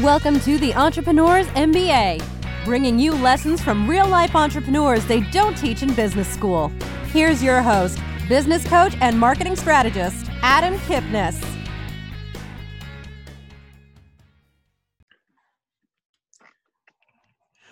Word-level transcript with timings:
Welcome 0.00 0.40
to 0.40 0.56
the 0.56 0.72
Entrepreneurs 0.74 1.46
MBA, 1.48 2.24
bringing 2.64 2.98
you 2.98 3.12
lessons 3.12 3.60
from 3.60 3.86
real 3.86 4.08
life 4.08 4.34
entrepreneurs 4.34 5.04
they 5.04 5.20
don't 5.20 5.54
teach 5.54 5.82
in 5.82 5.92
business 5.92 6.26
school. 6.26 6.72
Here's 7.08 7.42
your 7.42 7.60
host, 7.60 7.98
business 8.26 8.66
coach 8.66 8.96
and 9.02 9.20
marketing 9.20 9.54
strategist, 9.54 10.30
Adam 10.40 10.78
Kipnis. 10.78 11.38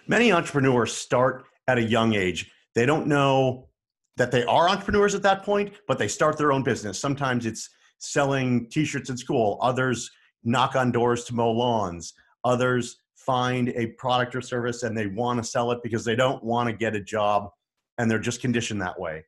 Many 0.06 0.30
entrepreneurs 0.30 0.92
start 0.92 1.46
at 1.68 1.78
a 1.78 1.82
young 1.82 2.12
age. 2.12 2.52
They 2.74 2.84
don't 2.84 3.06
know 3.06 3.70
that 4.18 4.30
they 4.30 4.44
are 4.44 4.68
entrepreneurs 4.68 5.14
at 5.14 5.22
that 5.22 5.42
point, 5.42 5.72
but 5.88 5.96
they 5.96 6.08
start 6.08 6.36
their 6.36 6.52
own 6.52 6.64
business. 6.64 6.98
Sometimes 6.98 7.46
it's 7.46 7.70
selling 7.96 8.68
t 8.68 8.84
shirts 8.84 9.08
at 9.08 9.18
school, 9.18 9.58
others 9.62 10.10
knock 10.44 10.76
on 10.76 10.92
doors 10.92 11.24
to 11.24 11.34
mow 11.34 11.50
lawns, 11.50 12.14
others 12.44 12.98
find 13.16 13.68
a 13.70 13.88
product 13.98 14.34
or 14.34 14.40
service 14.40 14.82
and 14.82 14.96
they 14.96 15.06
want 15.06 15.42
to 15.42 15.48
sell 15.48 15.70
it 15.72 15.78
because 15.82 16.04
they 16.04 16.16
don't 16.16 16.42
want 16.42 16.68
to 16.68 16.74
get 16.74 16.96
a 16.96 17.00
job 17.00 17.50
and 17.98 18.10
they're 18.10 18.18
just 18.18 18.40
conditioned 18.40 18.80
that 18.80 18.98
way. 18.98 19.24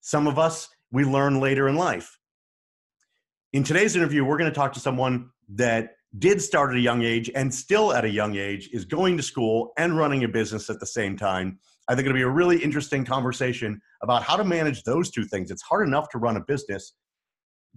Some 0.00 0.26
of 0.26 0.38
us, 0.38 0.68
we 0.90 1.04
learn 1.04 1.40
later 1.40 1.68
in 1.68 1.76
life. 1.76 2.18
In 3.52 3.62
today's 3.62 3.94
interview, 3.94 4.24
we're 4.24 4.36
going 4.36 4.50
to 4.50 4.54
talk 4.54 4.72
to 4.72 4.80
someone 4.80 5.30
that 5.54 5.92
did 6.18 6.40
start 6.40 6.70
at 6.70 6.76
a 6.76 6.80
young 6.80 7.02
age 7.02 7.30
and 7.34 7.52
still 7.52 7.92
at 7.92 8.04
a 8.04 8.08
young 8.08 8.36
age 8.36 8.68
is 8.72 8.84
going 8.84 9.16
to 9.16 9.22
school 9.22 9.72
and 9.78 9.96
running 9.96 10.24
a 10.24 10.28
business 10.28 10.70
at 10.70 10.80
the 10.80 10.86
same 10.86 11.16
time. 11.16 11.58
I 11.88 11.94
think 11.94 12.06
it'll 12.06 12.16
be 12.16 12.22
a 12.22 12.28
really 12.28 12.58
interesting 12.62 13.04
conversation 13.04 13.80
about 14.02 14.22
how 14.22 14.36
to 14.36 14.44
manage 14.44 14.84
those 14.84 15.10
two 15.10 15.24
things. 15.24 15.50
It's 15.50 15.62
hard 15.62 15.86
enough 15.86 16.08
to 16.10 16.18
run 16.18 16.36
a 16.36 16.40
business, 16.40 16.94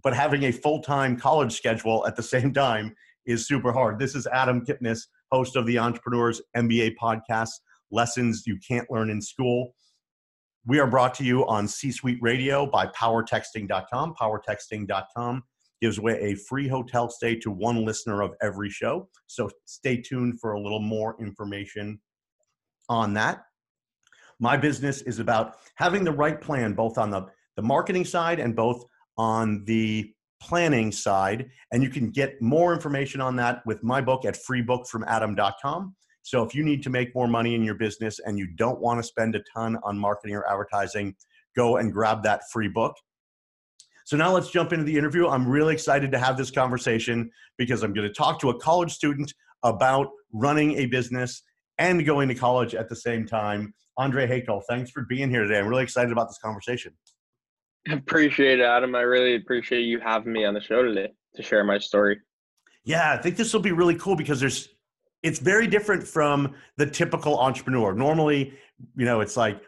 but 0.03 0.13
having 0.13 0.43
a 0.43 0.51
full 0.51 0.81
time 0.81 1.17
college 1.17 1.53
schedule 1.53 2.05
at 2.07 2.15
the 2.15 2.23
same 2.23 2.53
time 2.53 2.95
is 3.25 3.47
super 3.47 3.71
hard. 3.71 3.99
This 3.99 4.15
is 4.15 4.27
Adam 4.27 4.65
Kipnis, 4.65 5.07
host 5.31 5.55
of 5.55 5.65
the 5.65 5.79
Entrepreneurs 5.79 6.41
MBA 6.55 6.95
podcast, 7.01 7.49
Lessons 7.91 8.43
You 8.45 8.57
Can't 8.65 8.89
Learn 8.89 9.09
in 9.09 9.21
School. 9.21 9.73
We 10.65 10.79
are 10.79 10.87
brought 10.87 11.13
to 11.15 11.23
you 11.23 11.47
on 11.47 11.67
C 11.67 11.91
Suite 11.91 12.19
Radio 12.21 12.65
by 12.65 12.87
powertexting.com. 12.87 14.15
Powertexting.com 14.15 15.43
gives 15.81 15.97
away 15.97 16.19
a 16.21 16.35
free 16.35 16.67
hotel 16.67 17.09
stay 17.09 17.35
to 17.35 17.51
one 17.51 17.85
listener 17.85 18.21
of 18.21 18.33
every 18.41 18.69
show. 18.69 19.07
So 19.27 19.49
stay 19.65 20.01
tuned 20.01 20.39
for 20.39 20.53
a 20.53 20.61
little 20.61 20.81
more 20.81 21.15
information 21.19 21.99
on 22.89 23.13
that. 23.13 23.43
My 24.39 24.57
business 24.57 25.01
is 25.01 25.19
about 25.19 25.55
having 25.75 26.03
the 26.03 26.11
right 26.11 26.39
plan, 26.39 26.73
both 26.73 26.97
on 26.97 27.11
the, 27.11 27.25
the 27.55 27.61
marketing 27.61 28.05
side 28.05 28.39
and 28.39 28.55
both 28.55 28.83
on 29.17 29.63
the 29.65 30.11
planning 30.41 30.91
side. 30.91 31.49
And 31.71 31.83
you 31.83 31.89
can 31.89 32.11
get 32.11 32.41
more 32.41 32.73
information 32.73 33.21
on 33.21 33.35
that 33.37 33.61
with 33.65 33.83
my 33.83 34.01
book 34.01 34.25
at 34.25 34.37
freebookfromadam.com. 34.37 35.95
So 36.21 36.43
if 36.43 36.53
you 36.53 36.63
need 36.63 36.83
to 36.83 36.89
make 36.89 37.15
more 37.15 37.27
money 37.27 37.55
in 37.55 37.63
your 37.63 37.75
business 37.75 38.19
and 38.19 38.37
you 38.37 38.47
don't 38.55 38.79
want 38.81 38.99
to 38.99 39.03
spend 39.03 39.35
a 39.35 39.41
ton 39.55 39.77
on 39.83 39.97
marketing 39.97 40.35
or 40.35 40.45
advertising, 40.49 41.15
go 41.55 41.77
and 41.77 41.91
grab 41.91 42.23
that 42.23 42.41
free 42.51 42.67
book. 42.67 42.95
So 44.05 44.15
now 44.15 44.33
let's 44.33 44.49
jump 44.49 44.71
into 44.71 44.85
the 44.85 44.97
interview. 44.97 45.27
I'm 45.27 45.47
really 45.47 45.73
excited 45.73 46.11
to 46.11 46.19
have 46.19 46.37
this 46.37 46.51
conversation 46.51 47.29
because 47.57 47.83
I'm 47.83 47.93
going 47.93 48.07
to 48.07 48.13
talk 48.13 48.39
to 48.41 48.49
a 48.49 48.59
college 48.59 48.93
student 48.93 49.33
about 49.63 50.07
running 50.31 50.77
a 50.77 50.85
business 50.85 51.43
and 51.77 52.05
going 52.05 52.29
to 52.29 52.35
college 52.35 52.75
at 52.75 52.89
the 52.89 52.95
same 52.95 53.25
time. 53.25 53.73
Andre 53.97 54.27
Haykal, 54.27 54.61
thanks 54.69 54.91
for 54.91 55.05
being 55.09 55.29
here 55.29 55.43
today. 55.43 55.59
I'm 55.59 55.67
really 55.67 55.83
excited 55.83 56.11
about 56.11 56.27
this 56.27 56.37
conversation. 56.37 56.93
Appreciate 57.91 58.59
it, 58.59 58.63
Adam. 58.63 58.95
I 58.95 59.01
really 59.01 59.35
appreciate 59.35 59.81
you 59.81 59.99
having 59.99 60.33
me 60.33 60.45
on 60.45 60.53
the 60.53 60.61
show 60.61 60.83
today 60.83 61.13
to 61.35 61.43
share 61.43 61.63
my 61.63 61.77
story. 61.77 62.19
Yeah, 62.83 63.13
I 63.13 63.21
think 63.21 63.37
this 63.37 63.53
will 63.53 63.61
be 63.61 63.71
really 63.71 63.95
cool 63.95 64.15
because 64.15 64.39
there's 64.39 64.69
it's 65.23 65.39
very 65.39 65.67
different 65.67 66.07
from 66.07 66.53
the 66.77 66.85
typical 66.85 67.39
entrepreneur. 67.39 67.93
Normally, 67.93 68.53
you 68.95 69.05
know, 69.05 69.21
it's 69.21 69.35
like 69.35 69.61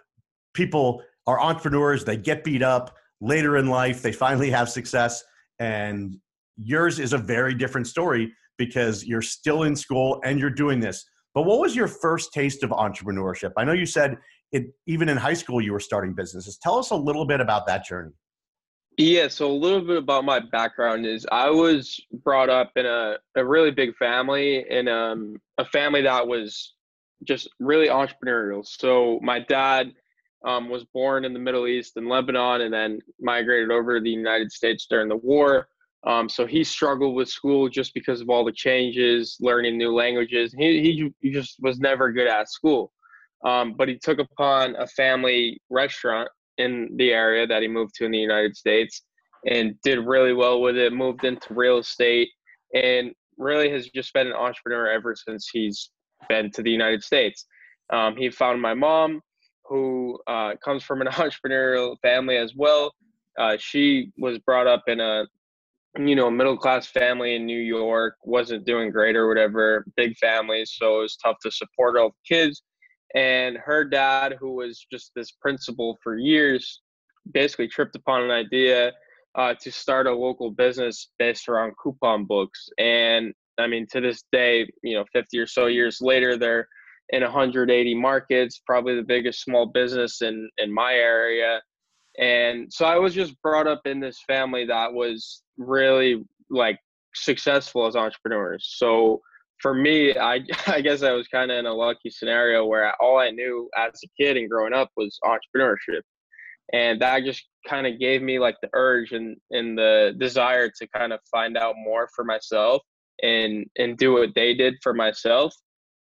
people 0.54 1.02
are 1.28 1.40
entrepreneurs, 1.40 2.06
they 2.06 2.18
get 2.18 2.44
beat 2.44 2.62
up, 2.62 2.96
later 3.22 3.58
in 3.58 3.68
life 3.68 4.02
they 4.02 4.12
finally 4.12 4.50
have 4.50 4.70
success 4.70 5.24
and 5.60 6.18
yours 6.58 7.00
is 7.00 7.14
a 7.14 7.18
very 7.18 7.54
different 7.54 7.88
story 7.88 8.34
because 8.58 9.06
you're 9.06 9.22
still 9.22 9.64
in 9.64 9.76
school 9.76 10.22
and 10.24 10.40
you're 10.40 10.50
doing 10.50 10.80
this 10.80 11.06
but 11.34 11.44
what 11.44 11.60
was 11.60 11.76
your 11.76 11.88
first 11.88 12.34
taste 12.34 12.64
of 12.64 12.70
entrepreneurship 12.70 13.52
i 13.58 13.64
know 13.64 13.74
you 13.74 13.86
said 13.86 14.18
it 14.52 14.74
even 14.88 15.10
in 15.10 15.18
high 15.18 15.34
school 15.34 15.62
you 15.62 15.72
were 15.72 15.80
starting 15.80 16.14
businesses 16.14 16.58
tell 16.62 16.78
us 16.78 16.92
a 16.92 16.96
little 16.96 17.26
bit 17.26 17.40
about 17.40 17.66
that 17.68 17.86
journey 17.86 18.12
yeah 18.98 19.28
so 19.28 19.50
a 19.50 19.54
little 19.54 19.82
bit 19.82 19.98
about 19.98 20.26
my 20.26 20.40
background 20.40 21.06
is 21.06 21.26
i 21.32 21.50
was 21.50 22.00
brought 22.24 22.50
up 22.50 22.72
in 22.76 22.86
a, 22.86 23.16
a 23.36 23.46
really 23.46 23.72
big 23.72 23.96
family 23.96 24.66
in 24.70 24.88
um, 24.88 25.38
a 25.58 25.66
family 25.66 26.02
that 26.02 26.26
was 26.26 26.74
just 27.24 27.50
really 27.60 27.88
entrepreneurial 27.88 28.66
so 28.66 29.20
my 29.22 29.40
dad 29.40 29.92
um, 30.46 30.70
was 30.70 30.86
born 30.86 31.26
in 31.26 31.34
the 31.34 31.40
Middle 31.40 31.68
East 31.68 31.98
in 31.98 32.08
Lebanon 32.08 32.62
and 32.62 32.74
then 32.74 33.00
migrated 33.20 33.72
over 33.72 33.98
to 33.98 34.04
the 34.04 34.10
United 34.10 34.52
States 34.52 34.88
during 34.90 35.10
the 35.10 35.18
war. 35.18 35.68
Um, 36.06 36.30
so 36.30 36.46
he 36.46 36.64
struggled 36.64 37.16
with 37.16 37.28
school 37.28 37.68
just 37.68 37.94
because 37.94 38.22
of 38.22 38.30
all 38.30 38.46
the 38.46 38.54
changes, 38.54 39.36
learning 39.42 39.78
new 39.78 39.94
languages. 39.94 40.54
He, 40.58 41.12
he 41.20 41.32
just 41.32 41.58
was 41.60 41.80
never 41.80 42.12
good 42.12 42.28
at 42.28 42.50
school. 42.50 42.94
Um, 43.46 43.74
but 43.78 43.88
he 43.88 43.98
took 43.98 44.20
upon 44.20 44.76
a 44.76 44.88
family 44.88 45.62
restaurant 45.70 46.30
in 46.58 46.90
the 46.98 47.12
area 47.12 47.48
that 47.48 47.62
he 47.62 47.68
moved 47.68 47.96
to 47.96 48.06
in 48.06 48.12
the 48.12 48.18
United 48.18 48.56
States 48.56 49.04
and 49.48 49.76
did 49.84 50.00
really 50.00 50.34
well 50.34 50.62
with 50.62 50.76
it, 50.78 50.92
moved 50.92 51.24
into 51.24 51.54
real 51.54 51.78
estate, 51.78 52.30
and 52.74 53.12
really 53.38 53.72
has 53.72 53.88
just 53.90 54.14
been 54.14 54.28
an 54.28 54.34
entrepreneur 54.34 54.90
ever 54.90 55.16
since 55.16 55.50
he's 55.52 55.92
been 56.28 56.52
to 56.52 56.62
the 56.62 56.72
United 56.72 57.04
States. 57.04 57.46
Um, 57.92 58.16
he 58.18 58.30
found 58.30 58.62
my 58.62 58.74
mom 58.74 59.22
who 59.66 60.20
uh, 60.28 60.54
comes 60.64 60.84
from 60.84 61.02
an 61.02 61.08
entrepreneurial 61.12 61.96
family 62.02 62.38
as 62.38 62.54
well. 62.56 62.94
Uh, 63.38 63.56
she 63.58 64.12
was 64.18 64.38
brought 64.40 64.68
up 64.68 64.84
in 64.88 65.00
a 65.00 65.26
you 65.98 66.16
know 66.16 66.30
middle 66.30 66.58
class 66.58 66.88
family 66.88 67.36
in 67.36 67.46
New 67.46 67.60
York, 67.60 68.16
wasn't 68.24 68.66
doing 68.66 68.92
great 68.92 69.16
or 69.16 69.28
whatever, 69.28 69.86
big 69.96 70.16
families, 70.18 70.76
so 70.78 71.00
it 71.00 71.02
was 71.04 71.18
tough 71.18 71.38
to 71.44 71.52
support 71.52 71.98
all 71.98 72.10
the 72.10 72.36
kids. 72.36 72.62
And 73.16 73.58
her 73.58 73.84
dad, 73.84 74.36
who 74.40 74.54
was 74.56 74.86
just 74.92 75.12
this 75.16 75.32
principal 75.32 75.98
for 76.04 76.18
years, 76.18 76.82
basically 77.34 77.68
tripped 77.68 77.96
upon 77.96 78.24
an 78.24 78.32
idea 78.32 78.92
uh, 79.36 79.54
to 79.62 79.72
start 79.72 80.08
a 80.08 80.14
local 80.14 80.52
business 80.52 81.10
based 81.18 81.48
around 81.50 81.74
coupon 81.82 82.26
books. 82.26 82.70
And 82.78 83.34
I 83.58 83.68
mean, 83.68 83.88
to 83.92 84.02
this 84.02 84.24
day, 84.32 84.70
you 84.84 84.96
know, 84.96 85.06
50 85.14 85.38
or 85.40 85.48
so 85.48 85.68
years 85.68 86.00
later, 86.02 86.38
they're 86.38 86.68
in 87.10 87.24
180 87.24 87.96
markets, 87.96 88.62
probably 88.66 88.96
the 88.96 89.04
biggest 89.04 89.42
small 89.44 89.66
business 89.66 90.22
in 90.22 90.50
in 90.58 90.74
my 90.74 90.94
area. 90.94 91.62
And 92.20 92.72
so 92.72 92.86
I 92.86 92.98
was 92.98 93.14
just 93.14 93.40
brought 93.42 93.68
up 93.68 93.82
in 93.86 94.00
this 94.00 94.20
family 94.28 94.66
that 94.66 94.94
was 94.94 95.42
really 95.58 96.26
like 96.50 96.80
successful 97.16 97.86
as 97.88 97.96
entrepreneurs. 97.96 98.76
So 98.78 99.22
for 99.60 99.74
me, 99.74 100.16
I 100.16 100.42
I 100.68 100.82
guess 100.82 101.04
I 101.04 101.12
was 101.12 101.28
kind 101.28 101.52
of 101.52 101.58
in 101.58 101.66
a 101.66 101.74
lucky 101.74 102.10
scenario 102.10 102.66
where 102.66 102.94
all 103.02 103.20
I 103.20 103.32
knew 103.32 103.70
as 103.78 104.00
a 104.04 104.08
kid 104.22 104.38
and 104.38 104.50
growing 104.50 104.74
up 104.74 104.90
was 104.96 105.20
entrepreneurship. 105.24 106.02
And 106.72 107.02
that 107.02 107.24
just 107.24 107.46
kind 107.68 107.88
of 107.88 108.00
gave 108.00 108.22
me 108.22 108.38
like 108.38 108.56
the 108.62 108.70
urge 108.74 109.12
and, 109.12 109.36
and 109.50 109.76
the 109.76 110.14
desire 110.20 110.70
to 110.70 110.88
kind 110.90 111.14
of 111.14 111.20
find 111.32 111.58
out 111.58 111.74
more 111.84 112.10
for 112.16 112.24
myself 112.24 112.84
and 113.24 113.66
and 113.78 113.98
do 113.98 114.14
what 114.14 114.36
they 114.36 114.54
did 114.54 114.76
for 114.84 114.94
myself 114.94 115.54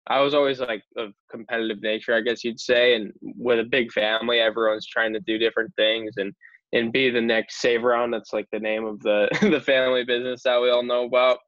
I 0.09 0.21
was 0.21 0.33
always 0.33 0.59
like 0.59 0.83
of 0.95 1.11
competitive 1.29 1.81
nature, 1.81 2.13
I 2.13 2.21
guess 2.21 2.43
you'd 2.43 2.59
say. 2.59 2.95
And 2.95 3.11
with 3.21 3.59
a 3.59 3.63
big 3.63 3.91
family, 3.91 4.39
everyone's 4.39 4.87
trying 4.87 5.13
to 5.13 5.19
do 5.19 5.37
different 5.37 5.75
things 5.75 6.13
and 6.17 6.33
and 6.73 6.91
be 6.91 7.09
the 7.09 7.21
next 7.21 7.61
SaveAround. 7.61 8.11
That's 8.11 8.33
like 8.33 8.47
the 8.51 8.59
name 8.59 8.85
of 8.85 9.01
the 9.01 9.27
the 9.41 9.61
family 9.61 10.03
business 10.03 10.43
that 10.43 10.61
we 10.61 10.69
all 10.69 10.83
know 10.83 11.05
about. 11.05 11.39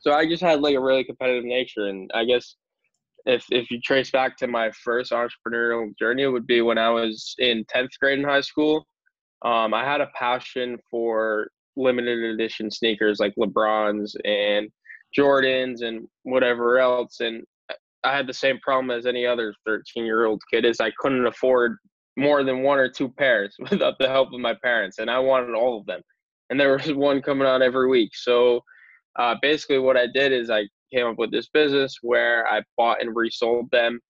So 0.00 0.12
I 0.12 0.26
just 0.26 0.42
had 0.42 0.60
like 0.60 0.74
a 0.74 0.80
really 0.80 1.04
competitive 1.04 1.44
nature, 1.44 1.86
and 1.86 2.10
I 2.14 2.24
guess 2.24 2.56
if 3.26 3.44
if 3.50 3.70
you 3.70 3.80
trace 3.80 4.10
back 4.10 4.36
to 4.38 4.46
my 4.46 4.70
first 4.70 5.12
entrepreneurial 5.12 5.96
journey, 5.98 6.22
it 6.22 6.28
would 6.28 6.46
be 6.46 6.62
when 6.62 6.78
I 6.78 6.90
was 6.90 7.34
in 7.38 7.64
tenth 7.68 7.90
grade 8.00 8.18
in 8.18 8.24
high 8.24 8.40
school. 8.40 8.86
Um, 9.42 9.72
I 9.74 9.84
had 9.84 10.00
a 10.00 10.10
passion 10.18 10.78
for 10.90 11.50
limited 11.76 12.18
edition 12.34 12.70
sneakers 12.70 13.20
like 13.20 13.34
LeBrons 13.38 14.14
and 14.24 14.68
Jordans 15.16 15.82
and 15.82 16.06
whatever 16.24 16.78
else, 16.78 17.20
and 17.20 17.44
I 18.02 18.16
had 18.16 18.26
the 18.26 18.34
same 18.34 18.58
problem 18.60 18.90
as 18.90 19.06
any 19.06 19.26
other 19.26 19.54
13 19.66 20.04
year 20.04 20.24
old 20.24 20.42
kid 20.50 20.64
is 20.64 20.80
I 20.80 20.92
couldn't 20.98 21.26
afford 21.26 21.76
more 22.16 22.42
than 22.42 22.62
one 22.62 22.78
or 22.78 22.88
two 22.88 23.08
pairs 23.08 23.54
without 23.70 23.98
the 23.98 24.08
help 24.08 24.32
of 24.32 24.40
my 24.40 24.54
parents, 24.62 24.98
and 24.98 25.10
I 25.10 25.18
wanted 25.18 25.54
all 25.54 25.78
of 25.78 25.86
them. 25.86 26.00
And 26.48 26.58
there 26.58 26.72
was 26.72 26.92
one 26.92 27.22
coming 27.22 27.46
out 27.46 27.62
every 27.62 27.88
week. 27.88 28.10
So 28.14 28.62
uh, 29.18 29.34
basically, 29.42 29.78
what 29.78 29.96
I 29.96 30.06
did 30.06 30.32
is 30.32 30.50
I 30.50 30.64
came 30.92 31.06
up 31.06 31.18
with 31.18 31.30
this 31.30 31.48
business 31.48 31.98
where 32.02 32.46
I 32.48 32.62
bought 32.76 33.02
and 33.02 33.14
resold 33.14 33.70
them 33.70 34.00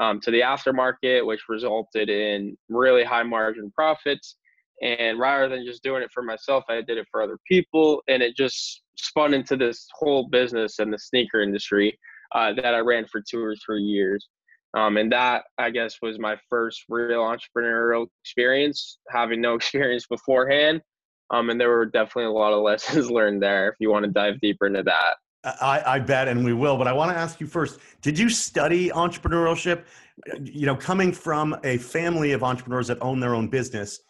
um, 0.00 0.20
to 0.20 0.30
the 0.30 0.40
aftermarket, 0.40 1.24
which 1.24 1.48
resulted 1.48 2.08
in 2.08 2.56
really 2.68 3.04
high 3.04 3.22
margin 3.22 3.70
profits. 3.74 4.36
And 4.82 5.18
rather 5.18 5.48
than 5.48 5.64
just 5.64 5.82
doing 5.82 6.02
it 6.02 6.10
for 6.12 6.22
myself, 6.22 6.64
I 6.68 6.82
did 6.82 6.98
it 6.98 7.06
for 7.10 7.22
other 7.22 7.38
people. 7.48 8.02
And 8.08 8.22
it 8.22 8.36
just 8.36 8.82
spun 8.96 9.32
into 9.32 9.56
this 9.56 9.86
whole 9.94 10.28
business 10.28 10.78
and 10.78 10.92
the 10.92 10.98
sneaker 10.98 11.40
industry 11.40 11.98
uh, 12.34 12.52
that 12.54 12.74
I 12.74 12.80
ran 12.80 13.06
for 13.06 13.22
two 13.26 13.42
or 13.42 13.54
three 13.64 13.82
years. 13.82 14.28
Um, 14.74 14.98
and 14.98 15.10
that, 15.12 15.44
I 15.56 15.70
guess, 15.70 15.96
was 16.02 16.18
my 16.18 16.36
first 16.50 16.82
real 16.90 17.22
entrepreneurial 17.22 18.08
experience, 18.22 18.98
having 19.10 19.40
no 19.40 19.54
experience 19.56 20.06
beforehand. 20.06 20.82
Um, 21.30 21.50
and 21.50 21.60
there 21.60 21.68
were 21.68 21.86
definitely 21.86 22.24
a 22.24 22.30
lot 22.30 22.52
of 22.52 22.62
lessons 22.62 23.10
learned 23.10 23.42
there 23.42 23.68
if 23.68 23.76
you 23.78 23.90
want 23.90 24.04
to 24.04 24.10
dive 24.10 24.40
deeper 24.40 24.66
into 24.66 24.82
that. 24.84 25.14
I, 25.60 25.82
I 25.86 25.98
bet, 26.00 26.26
and 26.26 26.44
we 26.44 26.52
will. 26.52 26.76
But 26.76 26.88
I 26.88 26.92
want 26.92 27.12
to 27.12 27.16
ask 27.16 27.40
you 27.40 27.46
first: 27.46 27.78
Did 28.02 28.18
you 28.18 28.28
study 28.28 28.90
entrepreneurship? 28.90 29.84
You 30.42 30.66
know, 30.66 30.74
coming 30.74 31.12
from 31.12 31.56
a 31.62 31.78
family 31.78 32.32
of 32.32 32.42
entrepreneurs 32.42 32.88
that 32.88 32.98
own 33.00 33.20
their 33.20 33.34
own 33.34 33.48
business, 33.48 34.00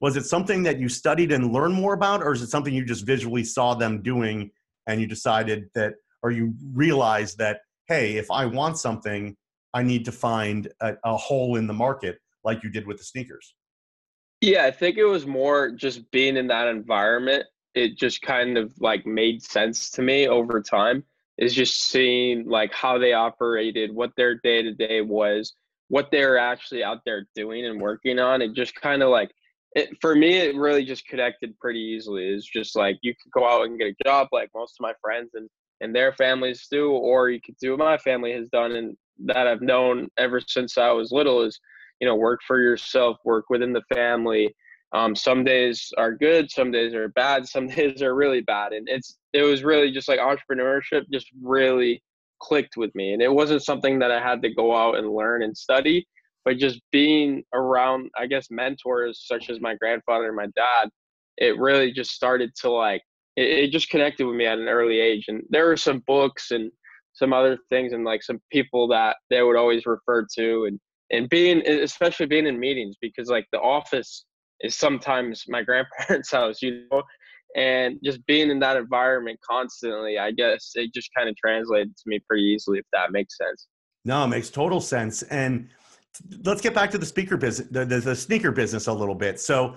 was 0.00 0.16
it 0.16 0.24
something 0.24 0.62
that 0.64 0.78
you 0.78 0.88
studied 0.88 1.32
and 1.32 1.52
learned 1.52 1.74
more 1.74 1.94
about, 1.94 2.22
or 2.22 2.32
is 2.32 2.42
it 2.42 2.48
something 2.48 2.72
you 2.72 2.84
just 2.84 3.06
visually 3.06 3.42
saw 3.42 3.74
them 3.74 4.02
doing 4.02 4.50
and 4.86 5.00
you 5.00 5.06
decided 5.06 5.64
that, 5.74 5.94
or 6.22 6.30
you 6.30 6.54
realized 6.72 7.38
that, 7.38 7.60
hey, 7.88 8.16
if 8.16 8.30
I 8.30 8.46
want 8.46 8.78
something, 8.78 9.36
I 9.72 9.82
need 9.82 10.04
to 10.04 10.12
find 10.12 10.68
a, 10.80 10.94
a 11.04 11.16
hole 11.16 11.56
in 11.56 11.66
the 11.66 11.72
market, 11.72 12.18
like 12.44 12.62
you 12.62 12.70
did 12.70 12.86
with 12.86 12.98
the 12.98 13.04
sneakers? 13.04 13.54
Yeah, 14.44 14.64
I 14.66 14.70
think 14.70 14.98
it 14.98 15.04
was 15.04 15.26
more 15.26 15.70
just 15.70 16.10
being 16.10 16.36
in 16.36 16.48
that 16.48 16.68
environment 16.68 17.44
it 17.74 17.98
just 17.98 18.22
kind 18.22 18.56
of 18.56 18.72
like 18.80 19.04
made 19.04 19.42
sense 19.42 19.90
to 19.90 20.02
me 20.02 20.28
over 20.28 20.62
time 20.62 21.02
is 21.38 21.54
just 21.54 21.88
seeing 21.88 22.48
like 22.48 22.72
how 22.72 22.98
they 22.98 23.12
operated, 23.12 23.92
what 23.92 24.12
their 24.16 24.36
day 24.36 24.62
to 24.62 24.72
day 24.72 25.00
was, 25.00 25.54
what 25.88 26.10
they're 26.10 26.38
actually 26.38 26.84
out 26.84 27.00
there 27.04 27.26
doing 27.34 27.66
and 27.66 27.80
working 27.80 28.18
on. 28.20 28.40
It 28.40 28.54
just 28.54 28.74
kind 28.76 29.02
of 29.02 29.08
like 29.10 29.32
it 29.74 29.88
for 30.00 30.14
me 30.14 30.36
it 30.36 30.54
really 30.54 30.84
just 30.84 31.06
connected 31.08 31.58
pretty 31.58 31.80
easily. 31.80 32.28
It's 32.28 32.46
just 32.46 32.76
like 32.76 32.96
you 33.02 33.14
could 33.20 33.32
go 33.32 33.48
out 33.48 33.66
and 33.66 33.78
get 33.78 33.88
a 33.88 34.04
job 34.04 34.28
like 34.30 34.50
most 34.54 34.76
of 34.78 34.82
my 34.82 34.92
friends 35.02 35.30
and 35.34 35.48
and 35.80 35.94
their 35.94 36.12
families 36.12 36.66
do, 36.70 36.92
or 36.92 37.30
you 37.30 37.40
could 37.40 37.56
do 37.60 37.72
what 37.72 37.80
my 37.80 37.98
family 37.98 38.32
has 38.32 38.48
done 38.50 38.72
and 38.72 38.96
that 39.24 39.48
I've 39.48 39.60
known 39.62 40.08
ever 40.16 40.40
since 40.46 40.78
I 40.78 40.92
was 40.92 41.10
little 41.10 41.42
is, 41.42 41.58
you 42.04 42.10
know, 42.10 42.16
work 42.16 42.40
for 42.46 42.60
yourself, 42.60 43.16
work 43.24 43.46
within 43.48 43.72
the 43.72 43.80
family, 43.94 44.54
um, 44.92 45.16
some 45.16 45.42
days 45.42 45.90
are 45.96 46.12
good, 46.14 46.50
some 46.50 46.70
days 46.70 46.92
are 46.92 47.08
bad, 47.08 47.48
some 47.54 47.66
days 47.66 48.02
are 48.02 48.14
really 48.14 48.42
bad, 48.42 48.74
and 48.74 48.86
it's 48.90 49.16
it 49.32 49.42
was 49.42 49.64
really 49.64 49.90
just 49.90 50.06
like 50.06 50.20
entrepreneurship 50.20 51.04
just 51.10 51.28
really 51.42 52.02
clicked 52.40 52.76
with 52.76 52.94
me, 52.94 53.14
and 53.14 53.22
it 53.22 53.32
wasn't 53.32 53.64
something 53.64 53.98
that 54.00 54.10
I 54.10 54.20
had 54.20 54.42
to 54.42 54.52
go 54.52 54.76
out 54.76 54.96
and 54.96 55.14
learn 55.14 55.42
and 55.42 55.56
study, 55.56 56.06
but 56.44 56.58
just 56.58 56.78
being 56.92 57.42
around, 57.54 58.10
I 58.18 58.26
guess, 58.26 58.48
mentors 58.50 59.24
such 59.26 59.48
as 59.48 59.62
my 59.62 59.74
grandfather 59.76 60.26
and 60.26 60.36
my 60.36 60.48
dad, 60.54 60.90
it 61.38 61.58
really 61.58 61.90
just 61.90 62.10
started 62.10 62.50
to 62.56 62.70
like 62.70 63.00
it, 63.36 63.46
it 63.46 63.70
just 63.70 63.88
connected 63.88 64.26
with 64.26 64.36
me 64.36 64.44
at 64.44 64.58
an 64.58 64.68
early 64.68 65.00
age, 65.00 65.24
and 65.28 65.42
there 65.48 65.68
were 65.68 65.78
some 65.78 66.02
books 66.06 66.50
and 66.50 66.70
some 67.14 67.32
other 67.32 67.56
things 67.70 67.94
and 67.94 68.04
like 68.04 68.22
some 68.22 68.40
people 68.52 68.88
that 68.88 69.16
they 69.30 69.40
would 69.40 69.56
always 69.56 69.86
refer 69.86 70.26
to 70.36 70.66
and 70.66 70.78
and 71.14 71.28
being 71.28 71.66
especially 71.66 72.26
being 72.26 72.46
in 72.46 72.58
meetings 72.58 72.96
because 73.00 73.28
like 73.28 73.46
the 73.52 73.60
office 73.60 74.24
is 74.60 74.76
sometimes 74.76 75.44
my 75.48 75.62
grandparents' 75.62 76.30
house, 76.32 76.62
you 76.62 76.86
know, 76.90 77.02
and 77.56 77.98
just 78.02 78.24
being 78.26 78.50
in 78.50 78.58
that 78.60 78.76
environment 78.76 79.38
constantly, 79.48 80.18
I 80.18 80.32
guess 80.32 80.72
it 80.74 80.92
just 80.92 81.10
kind 81.16 81.28
of 81.28 81.36
translated 81.36 81.96
to 81.96 82.02
me 82.06 82.20
pretty 82.28 82.44
easily, 82.44 82.78
if 82.78 82.86
that 82.92 83.12
makes 83.12 83.36
sense. 83.36 83.68
No, 84.04 84.24
it 84.24 84.28
makes 84.28 84.50
total 84.50 84.80
sense. 84.80 85.22
And 85.24 85.68
let's 86.44 86.60
get 86.60 86.74
back 86.74 86.90
to 86.90 86.98
the 86.98 87.06
speaker 87.06 87.36
business, 87.36 87.68
the, 87.70 87.84
the, 87.84 88.00
the 88.00 88.16
sneaker 88.16 88.50
business 88.50 88.86
a 88.86 88.92
little 88.92 89.14
bit. 89.14 89.40
So 89.40 89.76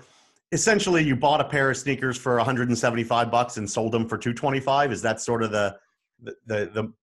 essentially 0.52 1.04
you 1.04 1.16
bought 1.16 1.40
a 1.40 1.46
pair 1.46 1.70
of 1.70 1.78
sneakers 1.78 2.18
for 2.18 2.36
175 2.38 3.32
bucks 3.32 3.58
and 3.58 3.70
sold 3.70 3.92
them 3.92 4.08
for 4.08 4.18
225. 4.18 4.92
Is 4.92 5.02
that 5.04 5.22
sort 5.22 5.44
of 5.44 5.52
the, 5.52 5.78
the, 6.22 6.36
the, 6.46 6.56
the 6.74 6.94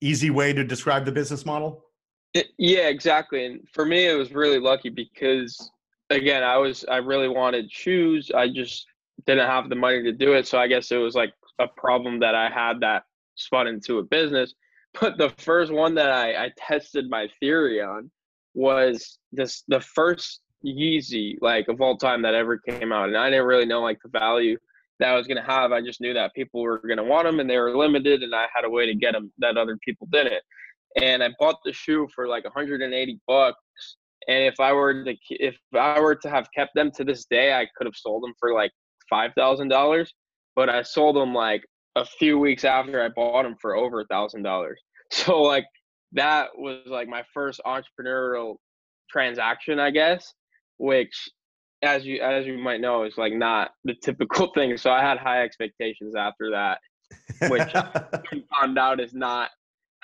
easy 0.00 0.30
way 0.30 0.52
to 0.52 0.62
describe 0.62 1.04
the 1.04 1.12
business 1.12 1.44
model? 1.44 1.84
It, 2.34 2.48
yeah, 2.58 2.88
exactly. 2.88 3.46
And 3.46 3.60
for 3.72 3.86
me, 3.86 4.06
it 4.06 4.14
was 4.14 4.32
really 4.32 4.58
lucky 4.58 4.90
because 4.90 5.70
again, 6.10 6.42
I 6.42 6.56
was 6.56 6.84
I 6.90 6.96
really 6.96 7.28
wanted 7.28 7.70
shoes. 7.70 8.30
I 8.34 8.48
just 8.48 8.86
didn't 9.26 9.48
have 9.48 9.68
the 9.68 9.76
money 9.76 10.02
to 10.02 10.12
do 10.12 10.34
it. 10.34 10.46
So 10.46 10.58
I 10.58 10.66
guess 10.66 10.90
it 10.90 10.96
was 10.96 11.14
like 11.14 11.32
a 11.58 11.68
problem 11.68 12.18
that 12.20 12.34
I 12.34 12.50
had 12.50 12.80
that 12.80 13.04
spun 13.36 13.66
into 13.66 13.98
a 13.98 14.02
business. 14.02 14.54
But 15.00 15.18
the 15.18 15.30
first 15.38 15.72
one 15.72 15.96
that 15.96 16.12
I, 16.12 16.44
I 16.44 16.50
tested 16.56 17.10
my 17.10 17.26
theory 17.40 17.82
on 17.82 18.12
was 18.54 19.18
this 19.32 19.64
the 19.66 19.80
first 19.80 20.40
Yeezy 20.64 21.36
like 21.40 21.66
of 21.66 21.80
all 21.80 21.96
time 21.96 22.22
that 22.22 22.34
ever 22.34 22.58
came 22.58 22.92
out, 22.92 23.08
and 23.08 23.16
I 23.16 23.28
didn't 23.28 23.46
really 23.46 23.66
know 23.66 23.80
like 23.80 23.98
the 24.04 24.08
value 24.08 24.56
that 25.00 25.08
I 25.08 25.16
was 25.16 25.26
gonna 25.26 25.44
have. 25.44 25.72
I 25.72 25.80
just 25.80 26.00
knew 26.00 26.14
that 26.14 26.32
people 26.34 26.62
were 26.62 26.78
gonna 26.78 27.02
want 27.02 27.26
them 27.26 27.40
and 27.40 27.50
they 27.50 27.58
were 27.58 27.76
limited, 27.76 28.22
and 28.22 28.32
I 28.36 28.46
had 28.54 28.64
a 28.64 28.70
way 28.70 28.86
to 28.86 28.94
get 28.94 29.14
them 29.14 29.32
that 29.38 29.56
other 29.56 29.76
people 29.78 30.06
didn't. 30.12 30.44
And 31.00 31.22
I 31.22 31.30
bought 31.38 31.56
the 31.64 31.72
shoe 31.72 32.08
for 32.14 32.28
like 32.28 32.44
180 32.44 33.20
bucks, 33.26 33.58
and 34.28 34.44
if 34.44 34.60
I 34.60 34.72
were 34.72 35.04
to 35.04 35.14
if 35.30 35.56
I 35.74 36.00
were 36.00 36.14
to 36.14 36.30
have 36.30 36.48
kept 36.54 36.74
them 36.74 36.90
to 36.92 37.04
this 37.04 37.26
day, 37.26 37.52
I 37.52 37.66
could 37.76 37.86
have 37.86 37.96
sold 37.96 38.22
them 38.22 38.32
for 38.38 38.54
like 38.54 38.70
five 39.10 39.32
thousand 39.36 39.68
dollars. 39.68 40.12
But 40.56 40.68
I 40.68 40.82
sold 40.82 41.16
them 41.16 41.34
like 41.34 41.64
a 41.96 42.04
few 42.04 42.38
weeks 42.38 42.64
after 42.64 43.02
I 43.02 43.08
bought 43.08 43.42
them 43.42 43.56
for 43.60 43.76
over 43.76 44.00
a 44.00 44.06
thousand 44.06 44.42
dollars. 44.42 44.80
So 45.10 45.42
like 45.42 45.66
that 46.12 46.48
was 46.56 46.80
like 46.86 47.08
my 47.08 47.22
first 47.34 47.60
entrepreneurial 47.66 48.56
transaction, 49.10 49.78
I 49.78 49.90
guess, 49.90 50.32
which 50.78 51.28
as 51.82 52.04
you 52.04 52.20
as 52.20 52.46
you 52.46 52.56
might 52.58 52.80
know 52.80 53.04
is 53.04 53.18
like 53.18 53.34
not 53.34 53.72
the 53.84 53.94
typical 54.02 54.50
thing. 54.54 54.76
So 54.76 54.90
I 54.90 55.02
had 55.02 55.18
high 55.18 55.44
expectations 55.44 56.14
after 56.16 56.50
that, 56.50 56.78
which 57.48 57.70
found 58.60 58.78
out 58.78 58.98
is 58.98 59.12
not 59.12 59.50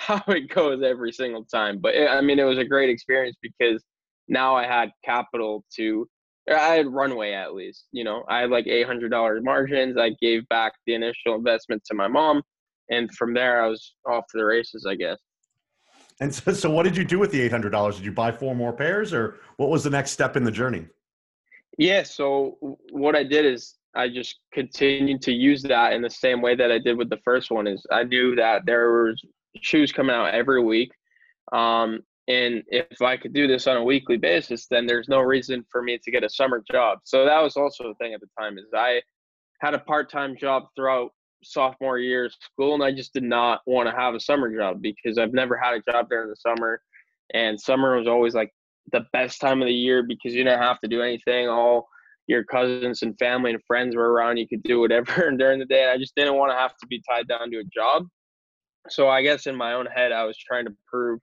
how 0.01 0.23
it 0.29 0.49
goes 0.49 0.83
every 0.83 1.13
single 1.13 1.45
time. 1.45 1.79
But 1.79 1.95
it, 1.95 2.09
I 2.09 2.23
mean, 2.23 2.39
it 2.39 2.45
was 2.45 2.59
a 2.59 2.65
great 2.65 2.89
experience 2.89 3.37
because 3.43 3.85
now 4.29 4.57
I 4.57 4.67
had 4.67 4.91
capital 5.05 5.65
to 5.77 6.09
I 6.49 6.75
had 6.75 6.87
runway 6.87 7.33
at 7.33 7.55
least. 7.55 7.85
You 7.93 8.05
know, 8.05 8.25
I 8.29 8.41
had 8.41 8.51
like 8.51 8.67
eight 8.67 8.87
hundred 8.87 9.11
dollars 9.11 9.43
margins. 9.45 9.99
I 9.99 10.11
gave 10.21 10.49
back 10.49 10.73
the 10.87 10.95
initial 10.95 11.35
investment 11.35 11.83
to 11.85 11.95
my 11.95 12.09
mom, 12.09 12.43
and 12.89 13.13
from 13.15 13.35
there 13.35 13.63
I 13.63 13.69
was 13.69 13.95
off 14.07 14.25
to 14.33 14.39
the 14.39 14.45
races, 14.45 14.87
I 14.89 14.95
guess. 14.95 15.19
And 16.21 16.35
so, 16.35 16.53
so 16.53 16.71
what 16.71 16.85
did 16.85 16.97
you 16.97 17.05
do 17.05 17.19
with 17.19 17.31
the 17.31 17.41
eight 17.43 17.53
hundred 17.53 17.71
dollars? 17.71 17.97
Did 17.97 18.07
you 18.07 18.13
buy 18.13 18.33
four 18.33 18.55
more 18.55 18.73
pairs, 18.73 19.13
or 19.13 19.37
what 19.59 19.69
was 19.69 19.85
the 19.85 19.91
next 19.91 20.13
step 20.13 20.35
in 20.35 20.45
the 20.45 20.51
journey? 20.51 20.87
Yeah, 21.77 22.05
so 22.05 22.57
what 22.91 23.15
I 23.15 23.23
did 23.23 23.45
is 23.45 23.77
I 23.95 24.09
just 24.09 24.41
continued 24.53 25.21
to 25.23 25.33
use 25.33 25.63
that 25.65 25.93
in 25.93 26.01
the 26.01 26.11
same 26.11 26.41
way 26.41 26.57
that 26.57 26.73
I 26.73 26.79
did 26.79 26.97
with 26.97 27.11
the 27.11 27.21
first 27.23 27.51
one. 27.51 27.67
Is 27.67 27.85
I 27.93 28.05
knew 28.05 28.35
that 28.37 28.65
there 28.65 29.05
was 29.05 29.23
shoes 29.61 29.93
coming 29.93 30.15
out 30.15 30.35
every 30.35 30.63
week, 30.63 30.93
um, 31.53 32.01
and 32.31 32.63
if 32.69 33.03
I 33.03 33.17
could 33.17 33.33
do 33.33 33.49
this 33.49 33.67
on 33.67 33.77
a 33.77 33.83
weekly 33.83 34.17
basis, 34.17 34.67
then 34.69 34.87
there's 34.87 35.09
no 35.09 35.19
reason 35.19 35.65
for 35.71 35.83
me 35.83 35.99
to 35.99 36.11
get 36.13 36.23
a 36.23 36.31
summer 36.31 36.63
job. 36.71 37.01
So 37.03 37.25
that 37.25 37.43
was 37.43 37.57
also 37.57 37.89
a 37.89 37.95
thing 37.97 38.15
at 38.15 38.21
the 38.21 38.29
time 38.39 38.57
is 38.57 38.67
I 38.73 39.03
had 39.61 39.75
a 39.75 39.81
part-time 39.81 40.37
job 40.37 40.69
throughout 40.77 41.11
sophomore 41.43 41.99
year 41.99 42.27
of 42.27 42.33
school 42.33 42.75
and 42.75 42.85
I 42.85 42.93
just 42.93 43.13
did 43.15 43.25
not 43.25 43.63
want 43.67 43.89
to 43.89 43.97
have 43.97 44.15
a 44.15 44.21
summer 44.21 44.55
job 44.55 44.81
because 44.81 45.19
I've 45.19 45.33
never 45.33 45.57
had 45.57 45.75
a 45.75 45.91
job 45.91 46.09
during 46.09 46.29
the 46.29 46.37
summer. 46.37 46.81
And 47.35 47.61
summer 47.61 47.97
was 47.97 48.07
always 48.07 48.35
like 48.35 48.53
the 48.93 49.07
best 49.13 49.41
time 49.41 49.61
of 49.61 49.67
the 49.67 49.75
year 49.75 50.05
because 50.05 50.33
you 50.33 50.45
didn't 50.45 50.63
have 50.63 50.81
to 50.81 50.89
do 50.89 51.03
anything. 51.03 51.49
All 51.49 51.89
your 52.29 52.45
cousins 52.45 53.03
and 53.03 53.19
family 53.19 53.51
and 53.51 53.65
friends 53.67 53.97
were 53.97 54.13
around. 54.13 54.37
You 54.37 54.47
could 54.47 54.63
do 54.63 54.79
whatever 54.79 55.29
and 55.29 55.39
during 55.41 55.59
the 55.59 55.65
day. 55.65 55.91
I 55.91 55.99
just 55.99 56.15
didn't 56.15 56.37
want 56.37 56.53
to 56.53 56.57
have 56.57 56.77
to 56.77 56.87
be 56.87 57.03
tied 57.11 57.27
down 57.27 57.51
to 57.51 57.59
a 57.59 57.65
job 57.65 58.07
so 58.89 59.09
I 59.09 59.23
guess 59.23 59.47
in 59.47 59.57
my 59.57 59.75
own 59.75 59.87
head 59.87 60.13
I 60.13 60.25
was 60.25 60.37
trying 60.39 60.65
to 60.67 60.75
prove 60.87 61.21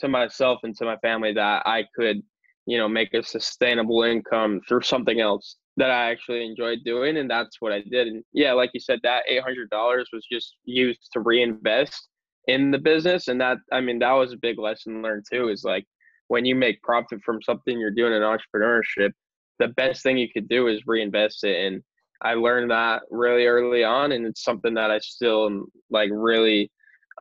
to 0.00 0.08
myself 0.08 0.60
and 0.62 0.76
to 0.76 0.84
my 0.84 0.96
family 0.98 1.32
that 1.34 1.62
I 1.66 1.84
could, 1.94 2.22
you 2.66 2.78
know, 2.78 2.88
make 2.88 3.14
a 3.14 3.22
sustainable 3.22 4.02
income 4.02 4.60
through 4.68 4.82
something 4.82 5.20
else 5.20 5.56
that 5.76 5.90
I 5.90 6.10
actually 6.10 6.44
enjoyed 6.44 6.80
doing. 6.84 7.18
And 7.18 7.30
that's 7.30 7.60
what 7.60 7.72
I 7.72 7.82
did. 7.90 8.08
And 8.08 8.24
yeah, 8.32 8.52
like 8.52 8.70
you 8.74 8.80
said, 8.80 9.00
that 9.02 9.24
$800 9.30 9.68
was 10.12 10.26
just 10.30 10.56
used 10.64 11.08
to 11.12 11.20
reinvest 11.20 12.08
in 12.46 12.70
the 12.70 12.78
business. 12.78 13.28
And 13.28 13.40
that, 13.40 13.58
I 13.72 13.80
mean, 13.80 13.98
that 14.00 14.12
was 14.12 14.32
a 14.32 14.38
big 14.38 14.58
lesson 14.58 15.02
learned 15.02 15.24
too 15.30 15.48
is 15.48 15.64
like 15.64 15.84
when 16.28 16.44
you 16.44 16.54
make 16.54 16.82
profit 16.82 17.20
from 17.24 17.42
something 17.42 17.78
you're 17.78 17.90
doing 17.90 18.12
in 18.12 18.22
entrepreneurship, 18.22 19.12
the 19.58 19.68
best 19.68 20.02
thing 20.02 20.18
you 20.18 20.28
could 20.32 20.48
do 20.48 20.66
is 20.68 20.82
reinvest 20.86 21.44
it. 21.44 21.66
And 21.66 21.82
I 22.22 22.34
learned 22.34 22.70
that 22.70 23.02
really 23.10 23.46
early 23.46 23.84
on. 23.84 24.12
And 24.12 24.26
it's 24.26 24.42
something 24.42 24.74
that 24.74 24.90
I 24.90 24.98
still 24.98 25.46
am 25.46 25.66
like 25.90 26.10
really 26.12 26.70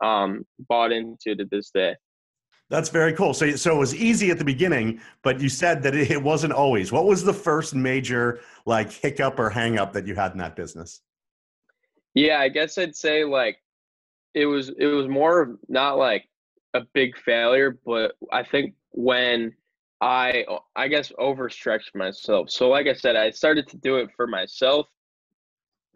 um, 0.04 0.46
bought 0.70 0.92
into 0.92 1.36
to 1.36 1.46
this 1.50 1.70
day. 1.72 1.96
That's 2.70 2.90
very 2.90 3.14
cool. 3.14 3.34
So, 3.34 3.56
so 3.56 3.76
it 3.76 3.80
was 3.80 3.94
easy 3.94 4.32
at 4.32 4.40
the 4.40 4.46
beginning, 4.46 5.00
but 5.22 5.40
you 5.40 5.50
said 5.50 5.84
that 5.84 5.94
it 5.94 6.22
wasn't 6.22 6.54
always. 6.54 6.92
What 6.92 7.06
was 7.06 7.24
the 7.24 7.34
first 7.34 7.76
major 7.76 8.40
like 8.66 8.92
hiccup 8.92 9.40
or 9.40 9.50
hang 9.50 9.78
up 9.78 9.94
that 9.94 10.08
you 10.08 10.16
had 10.16 10.32
in 10.32 10.40
that 10.40 10.56
business? 10.56 11.02
Yeah, 12.16 12.40
I 12.40 12.50
guess 12.50 12.78
I'd 12.78 12.96
say 12.96 13.24
like 13.24 13.58
it 14.34 14.46
was 14.46 14.70
it 14.70 14.88
was 14.88 15.08
more 15.08 15.58
not 15.68 15.98
like 15.98 16.26
a 16.74 16.82
big 16.94 17.18
failure, 17.18 17.78
but 17.86 18.14
I 18.32 18.44
think 18.44 18.74
when 18.92 19.54
I 20.02 20.46
I 20.76 20.88
guess 20.88 21.12
overstretched 21.20 21.96
myself. 21.96 22.50
So 22.50 22.70
like 22.70 22.88
I 22.88 22.94
said, 22.94 23.16
I 23.16 23.30
started 23.30 23.68
to 23.70 23.78
do 23.78 23.98
it 23.98 24.10
for 24.16 24.26
myself, 24.26 24.88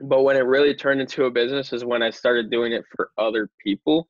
but 0.01 0.23
when 0.23 0.35
it 0.35 0.45
really 0.45 0.73
turned 0.73 1.01
into 1.01 1.25
a 1.25 1.31
business 1.31 1.73
is 1.73 1.85
when 1.85 2.01
I 2.01 2.09
started 2.09 2.49
doing 2.49 2.73
it 2.73 2.83
for 2.95 3.11
other 3.17 3.49
people. 3.63 4.07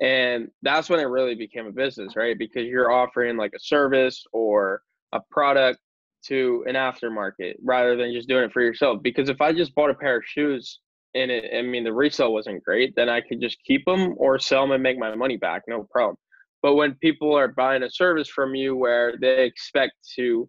And 0.00 0.48
that's 0.62 0.88
when 0.88 1.00
it 1.00 1.04
really 1.04 1.34
became 1.34 1.66
a 1.66 1.72
business, 1.72 2.16
right? 2.16 2.36
Because 2.36 2.64
you're 2.66 2.90
offering 2.90 3.36
like 3.36 3.52
a 3.54 3.60
service 3.60 4.24
or 4.32 4.82
a 5.12 5.20
product 5.30 5.78
to 6.24 6.64
an 6.66 6.74
aftermarket 6.74 7.54
rather 7.62 7.96
than 7.96 8.12
just 8.12 8.28
doing 8.28 8.44
it 8.44 8.52
for 8.52 8.62
yourself. 8.62 9.02
Because 9.02 9.28
if 9.28 9.40
I 9.40 9.52
just 9.52 9.74
bought 9.74 9.90
a 9.90 9.94
pair 9.94 10.16
of 10.16 10.24
shoes 10.24 10.80
and 11.14 11.30
it, 11.30 11.52
I 11.56 11.62
mean, 11.62 11.84
the 11.84 11.92
resale 11.92 12.32
wasn't 12.32 12.64
great, 12.64 12.94
then 12.96 13.08
I 13.08 13.20
could 13.20 13.40
just 13.40 13.62
keep 13.64 13.84
them 13.84 14.14
or 14.16 14.38
sell 14.38 14.62
them 14.62 14.72
and 14.72 14.82
make 14.82 14.98
my 14.98 15.14
money 15.14 15.36
back, 15.36 15.62
no 15.68 15.86
problem. 15.90 16.16
But 16.62 16.74
when 16.74 16.94
people 16.94 17.36
are 17.36 17.48
buying 17.48 17.82
a 17.82 17.90
service 17.90 18.28
from 18.28 18.54
you 18.54 18.76
where 18.76 19.14
they 19.20 19.44
expect 19.44 19.94
to, 20.16 20.48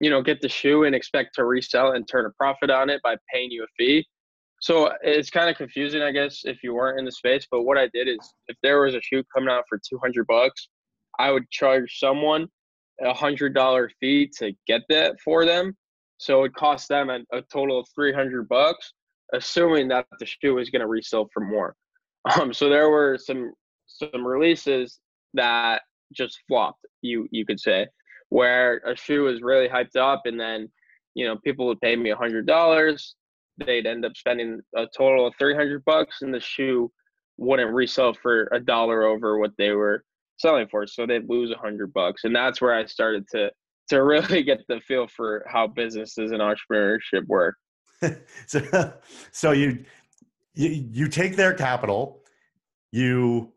you 0.00 0.10
know, 0.10 0.22
get 0.22 0.40
the 0.40 0.48
shoe 0.48 0.84
and 0.84 0.94
expect 0.94 1.34
to 1.34 1.44
resell 1.44 1.92
and 1.92 2.08
turn 2.08 2.26
a 2.26 2.30
profit 2.30 2.70
on 2.70 2.90
it 2.90 3.00
by 3.02 3.16
paying 3.32 3.50
you 3.50 3.64
a 3.64 3.66
fee. 3.78 4.06
So 4.60 4.92
it's 5.02 5.30
kind 5.30 5.48
of 5.48 5.56
confusing, 5.56 6.02
I 6.02 6.10
guess, 6.10 6.42
if 6.44 6.62
you 6.62 6.74
weren't 6.74 6.98
in 6.98 7.04
the 7.04 7.12
space. 7.12 7.46
But 7.50 7.62
what 7.62 7.78
I 7.78 7.88
did 7.94 8.08
is, 8.08 8.18
if 8.48 8.56
there 8.62 8.82
was 8.82 8.94
a 8.94 9.00
shoe 9.02 9.22
coming 9.34 9.48
out 9.48 9.64
for 9.68 9.78
200 9.88 10.26
bucks, 10.26 10.68
I 11.18 11.30
would 11.30 11.48
charge 11.50 11.98
someone 11.98 12.48
a 13.02 13.14
hundred 13.14 13.54
dollar 13.54 13.90
fee 14.00 14.30
to 14.38 14.52
get 14.66 14.82
that 14.90 15.16
for 15.24 15.46
them. 15.46 15.76
So 16.18 16.44
it 16.44 16.54
cost 16.54 16.88
them 16.88 17.08
a, 17.08 17.20
a 17.32 17.42
total 17.50 17.78
of 17.80 17.86
300 17.94 18.48
bucks, 18.48 18.92
assuming 19.32 19.88
that 19.88 20.06
the 20.18 20.26
shoe 20.26 20.58
is 20.58 20.68
going 20.68 20.80
to 20.80 20.86
resell 20.86 21.28
for 21.32 21.40
more. 21.40 21.74
Um, 22.38 22.52
so 22.52 22.68
there 22.68 22.90
were 22.90 23.16
some 23.16 23.54
some 23.86 24.26
releases 24.26 25.00
that 25.32 25.80
just 26.12 26.38
flopped, 26.46 26.84
you 27.00 27.26
you 27.30 27.46
could 27.46 27.58
say, 27.58 27.86
where 28.30 28.78
a 28.86 28.96
shoe 28.96 29.24
was 29.24 29.42
really 29.42 29.68
hyped 29.68 29.96
up, 29.96 30.22
and 30.24 30.40
then 30.40 30.68
you 31.14 31.26
know 31.26 31.36
people 31.44 31.66
would 31.66 31.80
pay 31.80 31.94
me 31.94 32.10
a 32.10 32.16
hundred 32.16 32.46
dollars, 32.46 33.14
they'd 33.58 33.86
end 33.86 34.04
up 34.04 34.16
spending 34.16 34.60
a 34.76 34.86
total 34.96 35.26
of 35.26 35.34
three 35.38 35.54
hundred 35.54 35.84
bucks, 35.84 36.22
and 36.22 36.32
the 36.32 36.40
shoe 36.40 36.90
wouldn't 37.36 37.72
resell 37.72 38.14
for 38.14 38.48
a 38.52 38.60
dollar 38.60 39.04
over 39.04 39.38
what 39.38 39.52
they 39.58 39.70
were 39.70 40.04
selling 40.38 40.66
for, 40.68 40.86
so 40.86 41.06
they'd 41.06 41.28
lose 41.28 41.50
a 41.50 41.58
hundred 41.58 41.92
bucks, 41.92 42.24
and 42.24 42.34
that's 42.34 42.60
where 42.60 42.74
I 42.74 42.86
started 42.86 43.26
to 43.32 43.50
to 43.90 44.02
really 44.02 44.42
get 44.42 44.60
the 44.68 44.80
feel 44.80 45.06
for 45.08 45.44
how 45.46 45.66
businesses 45.66 46.32
and 46.32 46.40
entrepreneurship 46.40 47.26
work. 47.26 47.56
so, 48.46 48.94
so 49.30 49.52
you, 49.52 49.84
you 50.54 50.88
you 50.90 51.08
take 51.08 51.36
their 51.36 51.52
capital, 51.52 52.22
you 52.92 53.52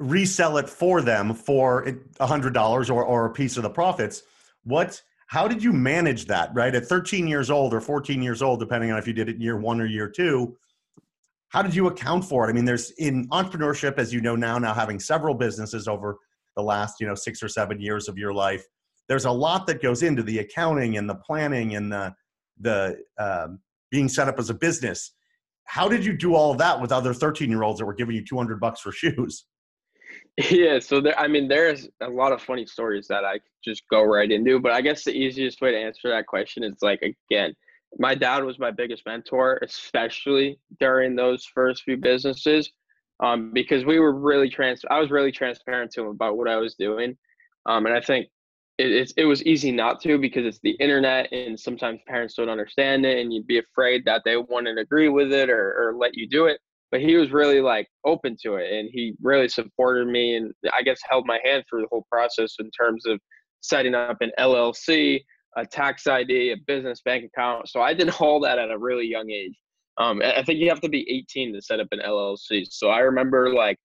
resell 0.00 0.56
it 0.56 0.68
for 0.68 1.02
them 1.02 1.34
for 1.34 1.86
a 2.18 2.26
hundred 2.26 2.54
dollars 2.54 2.90
or, 2.90 3.04
or 3.04 3.26
a 3.26 3.30
piece 3.30 3.56
of 3.56 3.62
the 3.62 3.70
profits. 3.70 4.22
What 4.64 5.00
how 5.26 5.46
did 5.46 5.62
you 5.62 5.72
manage 5.72 6.26
that 6.26 6.50
right? 6.54 6.74
At 6.74 6.86
13 6.86 7.28
years 7.28 7.50
old 7.50 7.72
or 7.72 7.80
14 7.80 8.22
years 8.22 8.42
old 8.42 8.58
depending 8.58 8.90
on 8.90 8.98
if 8.98 9.06
you 9.06 9.12
did 9.12 9.28
it 9.28 9.36
in 9.36 9.42
year 9.42 9.56
one 9.56 9.80
or 9.80 9.86
year 9.86 10.08
two 10.08 10.56
how 11.50 11.62
did 11.62 11.74
you 11.74 11.88
account 11.88 12.24
for 12.24 12.46
it? 12.46 12.50
I 12.50 12.52
mean 12.52 12.64
there's 12.64 12.90
in 12.92 13.28
entrepreneurship 13.28 13.98
as 13.98 14.12
you 14.12 14.20
know 14.20 14.34
now 14.34 14.58
now 14.58 14.74
having 14.74 14.98
several 14.98 15.34
businesses 15.34 15.86
over 15.86 16.16
the 16.56 16.62
last 16.62 17.00
you 17.00 17.06
know 17.06 17.14
six 17.14 17.42
or 17.42 17.48
seven 17.48 17.80
years 17.80 18.08
of 18.08 18.18
your 18.18 18.32
life 18.32 18.64
there's 19.08 19.26
a 19.26 19.30
lot 19.30 19.66
that 19.66 19.82
goes 19.82 20.02
into 20.02 20.22
the 20.22 20.38
accounting 20.38 20.96
and 20.96 21.10
the 21.10 21.16
planning 21.16 21.76
and 21.76 21.92
the 21.92 22.14
the 22.60 22.98
um, 23.18 23.58
being 23.90 24.08
set 24.08 24.28
up 24.28 24.38
as 24.38 24.50
a 24.50 24.54
business. 24.54 25.12
How 25.64 25.88
did 25.88 26.04
you 26.04 26.16
do 26.16 26.34
all 26.34 26.52
of 26.52 26.58
that 26.58 26.80
with 26.80 26.92
other 26.92 27.12
13 27.12 27.50
year 27.50 27.62
olds 27.62 27.80
that 27.80 27.86
were 27.86 27.94
giving 27.94 28.16
you 28.16 28.24
200 28.24 28.60
bucks 28.60 28.80
for 28.80 28.92
shoes 28.92 29.44
Yeah, 30.36 30.78
so 30.78 31.00
there, 31.00 31.18
I 31.18 31.28
mean, 31.28 31.48
there's 31.48 31.88
a 32.00 32.08
lot 32.08 32.32
of 32.32 32.40
funny 32.42 32.64
stories 32.66 33.06
that 33.08 33.24
I 33.24 33.40
just 33.64 33.82
go 33.90 34.02
right 34.02 34.30
into, 34.30 34.58
but 34.58 34.72
I 34.72 34.80
guess 34.80 35.04
the 35.04 35.12
easiest 35.12 35.60
way 35.60 35.72
to 35.72 35.78
answer 35.78 36.08
that 36.08 36.26
question 36.26 36.62
is 36.64 36.76
like, 36.82 37.02
again, 37.02 37.54
my 37.98 38.14
dad 38.14 38.44
was 38.44 38.58
my 38.58 38.70
biggest 38.70 39.04
mentor, 39.04 39.58
especially 39.62 40.58
during 40.78 41.14
those 41.16 41.44
first 41.44 41.82
few 41.82 41.96
businesses, 41.96 42.70
um, 43.20 43.52
because 43.52 43.84
we 43.84 43.98
were 43.98 44.12
really 44.12 44.48
trans. 44.48 44.82
I 44.88 45.00
was 45.00 45.10
really 45.10 45.32
transparent 45.32 45.90
to 45.92 46.02
him 46.02 46.06
about 46.08 46.38
what 46.38 46.48
I 46.48 46.56
was 46.56 46.74
doing, 46.74 47.18
um, 47.66 47.86
and 47.86 47.94
I 47.94 48.00
think 48.00 48.28
it, 48.78 48.90
it, 48.92 49.12
it 49.18 49.24
was 49.26 49.42
easy 49.44 49.72
not 49.72 50.00
to 50.02 50.16
because 50.18 50.46
it's 50.46 50.60
the 50.62 50.76
internet, 50.80 51.30
and 51.32 51.58
sometimes 51.58 52.00
parents 52.06 52.34
don't 52.34 52.48
understand 52.48 53.04
it, 53.04 53.18
and 53.18 53.32
you'd 53.32 53.46
be 53.48 53.58
afraid 53.58 54.04
that 54.06 54.22
they 54.24 54.36
wouldn't 54.36 54.78
agree 54.78 55.08
with 55.08 55.32
it 55.32 55.50
or, 55.50 55.88
or 55.88 55.94
let 55.96 56.16
you 56.16 56.26
do 56.28 56.46
it 56.46 56.60
but 56.90 57.00
he 57.00 57.16
was 57.16 57.30
really 57.30 57.60
like 57.60 57.86
open 58.04 58.36
to 58.42 58.54
it 58.56 58.72
and 58.72 58.88
he 58.92 59.14
really 59.22 59.48
supported 59.48 60.08
me 60.08 60.36
and 60.36 60.52
I 60.72 60.82
guess 60.82 60.98
held 61.08 61.26
my 61.26 61.38
hand 61.44 61.64
through 61.68 61.82
the 61.82 61.88
whole 61.90 62.06
process 62.10 62.56
in 62.58 62.70
terms 62.70 63.06
of 63.06 63.20
setting 63.60 63.94
up 63.94 64.16
an 64.20 64.32
LLC, 64.38 65.20
a 65.56 65.66
tax 65.66 66.06
ID, 66.06 66.52
a 66.52 66.56
business 66.66 67.00
bank 67.04 67.24
account. 67.24 67.68
So 67.68 67.80
I 67.80 67.94
did 67.94 68.10
all 68.20 68.40
that 68.40 68.58
at 68.58 68.70
a 68.70 68.78
really 68.78 69.06
young 69.06 69.30
age. 69.30 69.56
Um, 69.98 70.22
I 70.24 70.42
think 70.42 70.60
you 70.60 70.68
have 70.68 70.80
to 70.80 70.88
be 70.88 71.06
18 71.10 71.52
to 71.54 71.60
set 71.60 71.80
up 71.80 71.88
an 71.92 72.00
LLC. 72.04 72.66
So 72.70 72.88
I 72.88 73.00
remember 73.00 73.52
like 73.52 73.76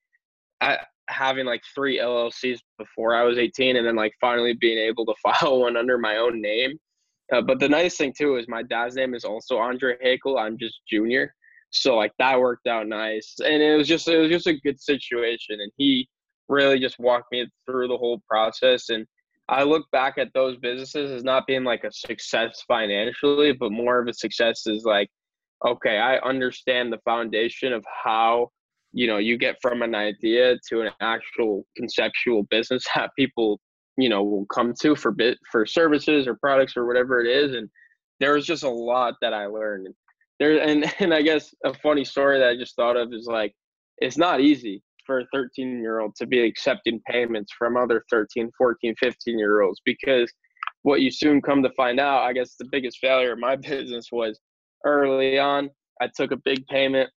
I, 0.62 0.78
having 1.10 1.46
like 1.46 1.62
three 1.74 2.00
LLCs 2.00 2.60
before 2.78 3.16
I 3.16 3.24
was 3.24 3.38
18 3.38 3.76
and 3.76 3.86
then 3.86 3.96
like 3.96 4.14
finally 4.22 4.54
being 4.54 4.80
able 4.80 5.06
to 5.06 5.14
file 5.24 5.60
one 5.60 5.78
under 5.78 5.98
my 5.98 6.18
own 6.18 6.42
name. 6.42 6.80
Uh, 7.34 7.42
but 7.42 7.60
the 7.60 7.68
nice 7.68 7.98
thing 7.98 8.14
too 8.18 8.38
is 8.38 8.48
my 8.48 8.64
dad's 8.64 8.96
name 8.96 9.14
is 9.14 9.26
also 9.26 9.58
Andre 9.58 9.96
Haykal. 10.04 10.40
I'm 10.40 10.58
just 10.58 10.82
junior. 10.90 11.34
So 11.75 11.96
like 11.96 12.13
that 12.20 12.39
worked 12.39 12.67
out 12.67 12.88
nice, 12.88 13.36
and 13.44 13.62
it 13.62 13.75
was 13.75 13.88
just 13.88 14.08
it 14.08 14.17
was 14.17 14.29
just 14.29 14.48
a 14.48 14.60
good 14.60 14.79
situation, 14.82 15.60
and 15.60 15.72
he 15.77 16.08
really 16.48 16.79
just 16.79 17.00
walked 17.00 17.32
me 17.32 17.48
through 17.65 17.88
the 17.88 17.98
whole 17.98 18.22
process. 18.29 18.89
And 18.89 19.05
I 19.50 19.63
look 19.63 19.89
back 19.91 20.17
at 20.17 20.34
those 20.34 20.58
businesses 20.58 21.12
as 21.12 21.24
not 21.24 21.48
being 21.48 21.63
like 21.63 21.84
a 21.84 21.91
success 21.91 22.63
financially, 22.67 23.53
but 23.53 23.72
more 23.72 24.00
of 24.00 24.08
a 24.08 24.13
success 24.13 24.65
is 24.67 24.84
like, 24.86 25.10
okay, 25.65 25.98
I 25.98 26.17
understand 26.17 26.94
the 26.94 27.00
foundation 27.05 27.74
of 27.74 27.84
how 28.03 28.50
you 28.94 29.08
know 29.08 29.17
you 29.17 29.38
get 29.38 29.58
from 29.62 29.82
an 29.82 29.96
idea 29.96 30.55
to 30.70 30.82
an 30.82 30.91
actual 31.01 31.65
conceptual 31.75 32.44
business 32.44 32.86
that 32.96 33.12
people 33.17 33.60
you 33.98 34.10
know 34.10 34.24
will 34.24 34.46
come 34.48 34.74
to 34.82 34.96
for 34.96 35.12
bit 35.12 35.38
for 35.51 35.65
services 35.65 36.27
or 36.27 36.36
products 36.36 36.77
or 36.77 36.86
whatever 36.86 37.22
it 37.22 37.27
is. 37.27 37.53
And 37.53 37.70
there 38.20 38.34
was 38.34 38.46
just 38.46 38.63
a 38.63 38.70
lot 38.70 39.15
that 39.22 39.34
i 39.34 39.46
learned 39.46 39.88
there 40.39 40.62
and 40.62 40.92
and 41.00 41.13
I 41.13 41.22
guess 41.22 41.54
a 41.63 41.74
funny 41.74 42.06
story 42.06 42.39
that 42.39 42.50
I 42.50 42.56
just 42.56 42.75
thought 42.75 42.98
of 42.98 43.13
is 43.13 43.27
like 43.27 43.54
it's 43.98 44.18
not 44.18 44.42
easy 44.42 44.84
for 45.06 45.20
a 45.20 45.25
13 45.34 45.80
year 45.80 46.00
old 46.00 46.15
to 46.15 46.25
be 46.25 46.42
accepting 46.42 47.00
payments 47.08 47.54
from 47.58 47.77
other 47.77 48.04
13, 48.10 48.50
14, 48.58 48.96
15 49.00 49.39
year 49.39 49.62
olds 49.62 49.82
because 49.86 50.32
what 50.82 51.01
you 51.01 51.10
soon 51.10 51.42
come 51.42 51.63
to 51.63 51.70
find 51.72 52.00
out, 52.00 52.24
I 52.24 52.34
guess 52.34 52.56
the 52.58 52.68
biggest 52.72 53.00
failure 53.00 53.34
of 53.34 53.39
my 53.39 53.56
business 53.56 54.10
was 54.12 54.39
early 54.86 55.39
on. 55.39 55.70
I 56.01 56.10
took 56.13 56.32
a 56.32 56.38
big 56.38 56.65
payment 56.68 57.10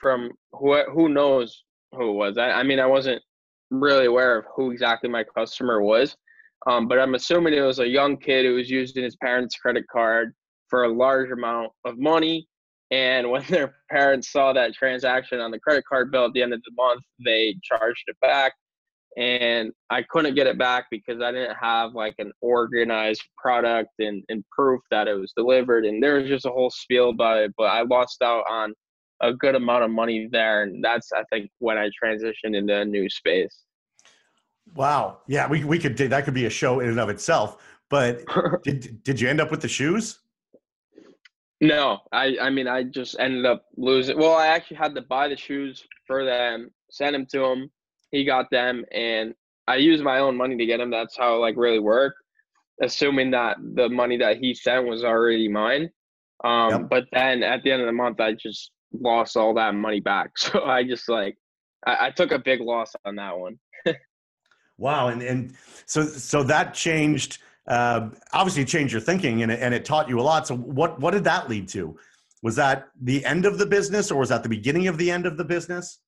from 0.00 0.30
who 0.52 0.82
who 0.90 1.08
knows 1.08 1.64
who 1.92 2.10
it 2.10 2.14
was. 2.14 2.38
I, 2.38 2.50
I 2.50 2.62
mean, 2.62 2.80
I 2.80 2.86
wasn't 2.86 3.22
really 3.70 4.06
aware 4.06 4.38
of 4.38 4.46
who 4.54 4.70
exactly 4.70 5.10
my 5.10 5.24
customer 5.36 5.82
was, 5.82 6.16
um, 6.66 6.88
but 6.88 6.98
I'm 6.98 7.14
assuming 7.14 7.54
it 7.54 7.60
was 7.60 7.78
a 7.78 7.86
young 7.86 8.16
kid 8.16 8.46
who 8.46 8.54
was 8.54 8.70
using 8.70 9.04
his 9.04 9.16
parents' 9.16 9.56
credit 9.56 9.84
card 9.92 10.34
for 10.70 10.84
a 10.84 10.88
large 10.88 11.30
amount 11.30 11.72
of 11.84 11.98
money. 11.98 12.48
And 12.90 13.30
when 13.30 13.42
their 13.48 13.74
parents 13.90 14.32
saw 14.32 14.52
that 14.52 14.72
transaction 14.72 15.40
on 15.40 15.50
the 15.50 15.58
credit 15.58 15.84
card 15.86 16.10
bill 16.10 16.26
at 16.26 16.32
the 16.32 16.42
end 16.42 16.54
of 16.54 16.62
the 16.64 16.72
month, 16.74 17.02
they 17.24 17.56
charged 17.62 18.04
it 18.06 18.16
back. 18.22 18.54
And 19.16 19.72
I 19.90 20.02
couldn't 20.08 20.36
get 20.36 20.46
it 20.46 20.56
back 20.56 20.86
because 20.90 21.20
I 21.20 21.32
didn't 21.32 21.56
have 21.60 21.94
like 21.94 22.14
an 22.18 22.30
organized 22.40 23.22
product 23.36 23.90
and, 23.98 24.22
and 24.28 24.44
proof 24.52 24.80
that 24.92 25.08
it 25.08 25.14
was 25.14 25.32
delivered. 25.36 25.84
And 25.84 26.00
there 26.00 26.14
was 26.14 26.28
just 26.28 26.46
a 26.46 26.50
whole 26.50 26.70
spiel 26.70 27.10
about 27.10 27.38
it. 27.38 27.52
But 27.58 27.64
I 27.64 27.82
lost 27.82 28.22
out 28.22 28.44
on 28.48 28.72
a 29.20 29.34
good 29.34 29.56
amount 29.56 29.82
of 29.82 29.90
money 29.90 30.28
there. 30.30 30.62
And 30.62 30.82
that's, 30.82 31.10
I 31.12 31.24
think, 31.24 31.50
when 31.58 31.76
I 31.76 31.90
transitioned 32.02 32.56
into 32.56 32.74
a 32.74 32.84
new 32.84 33.10
space. 33.10 33.64
Wow. 34.76 35.18
Yeah, 35.26 35.48
we, 35.48 35.64
we 35.64 35.80
could, 35.80 35.96
do 35.96 36.06
that 36.06 36.24
could 36.24 36.34
be 36.34 36.46
a 36.46 36.50
show 36.50 36.78
in 36.78 36.88
and 36.88 37.00
of 37.00 37.08
itself. 37.08 37.60
But 37.88 38.22
did, 38.62 39.02
did 39.02 39.20
you 39.20 39.28
end 39.28 39.40
up 39.40 39.50
with 39.50 39.60
the 39.60 39.68
shoes? 39.68 40.20
No, 41.60 41.98
I 42.12 42.36
I 42.40 42.50
mean 42.50 42.66
I 42.66 42.84
just 42.84 43.16
ended 43.18 43.44
up 43.44 43.66
losing. 43.76 44.18
Well, 44.18 44.34
I 44.34 44.46
actually 44.46 44.78
had 44.78 44.94
to 44.94 45.02
buy 45.02 45.28
the 45.28 45.36
shoes 45.36 45.86
for 46.06 46.24
them, 46.24 46.70
send 46.90 47.14
them 47.14 47.26
to 47.32 47.44
him. 47.44 47.70
He 48.10 48.24
got 48.24 48.50
them, 48.50 48.84
and 48.92 49.34
I 49.66 49.76
used 49.76 50.02
my 50.02 50.18
own 50.18 50.36
money 50.36 50.56
to 50.56 50.66
get 50.66 50.78
them. 50.78 50.90
That's 50.90 51.16
how 51.16 51.36
it, 51.36 51.38
like 51.38 51.56
really 51.56 51.78
worked. 51.78 52.18
Assuming 52.82 53.30
that 53.32 53.58
the 53.74 53.90
money 53.90 54.16
that 54.16 54.38
he 54.38 54.54
sent 54.54 54.86
was 54.86 55.04
already 55.04 55.48
mine. 55.48 55.90
Um, 56.42 56.70
yep. 56.70 56.88
But 56.88 57.04
then 57.12 57.42
at 57.42 57.62
the 57.62 57.72
end 57.72 57.82
of 57.82 57.86
the 57.86 57.92
month, 57.92 58.20
I 58.20 58.32
just 58.32 58.72
lost 58.92 59.36
all 59.36 59.54
that 59.54 59.74
money 59.74 60.00
back. 60.00 60.30
So 60.38 60.64
I 60.64 60.82
just 60.82 61.08
like 61.08 61.36
I, 61.86 62.06
I 62.06 62.10
took 62.10 62.32
a 62.32 62.38
big 62.38 62.60
loss 62.60 62.92
on 63.04 63.16
that 63.16 63.38
one. 63.38 63.58
wow, 64.78 65.08
and 65.08 65.22
and 65.22 65.54
so 65.84 66.04
so 66.04 66.42
that 66.44 66.72
changed 66.72 67.38
uh, 67.70 68.10
obviously 68.32 68.64
changed 68.64 68.92
your 68.92 69.00
thinking 69.00 69.42
and 69.42 69.52
it, 69.52 69.60
and 69.60 69.72
it 69.72 69.84
taught 69.84 70.08
you 70.08 70.18
a 70.18 70.22
lot. 70.22 70.46
So 70.46 70.56
what 70.56 71.00
what 71.00 71.12
did 71.12 71.24
that 71.24 71.48
lead 71.48 71.68
to? 71.68 71.96
Was 72.42 72.56
that 72.56 72.88
the 73.00 73.24
end 73.24 73.46
of 73.46 73.58
the 73.58 73.66
business 73.66 74.10
or 74.10 74.18
was 74.18 74.30
that 74.30 74.42
the 74.42 74.48
beginning 74.48 74.88
of 74.88 74.98
the 74.98 75.10
end 75.10 75.24
of 75.24 75.36
the 75.36 75.44
business? 75.44 76.00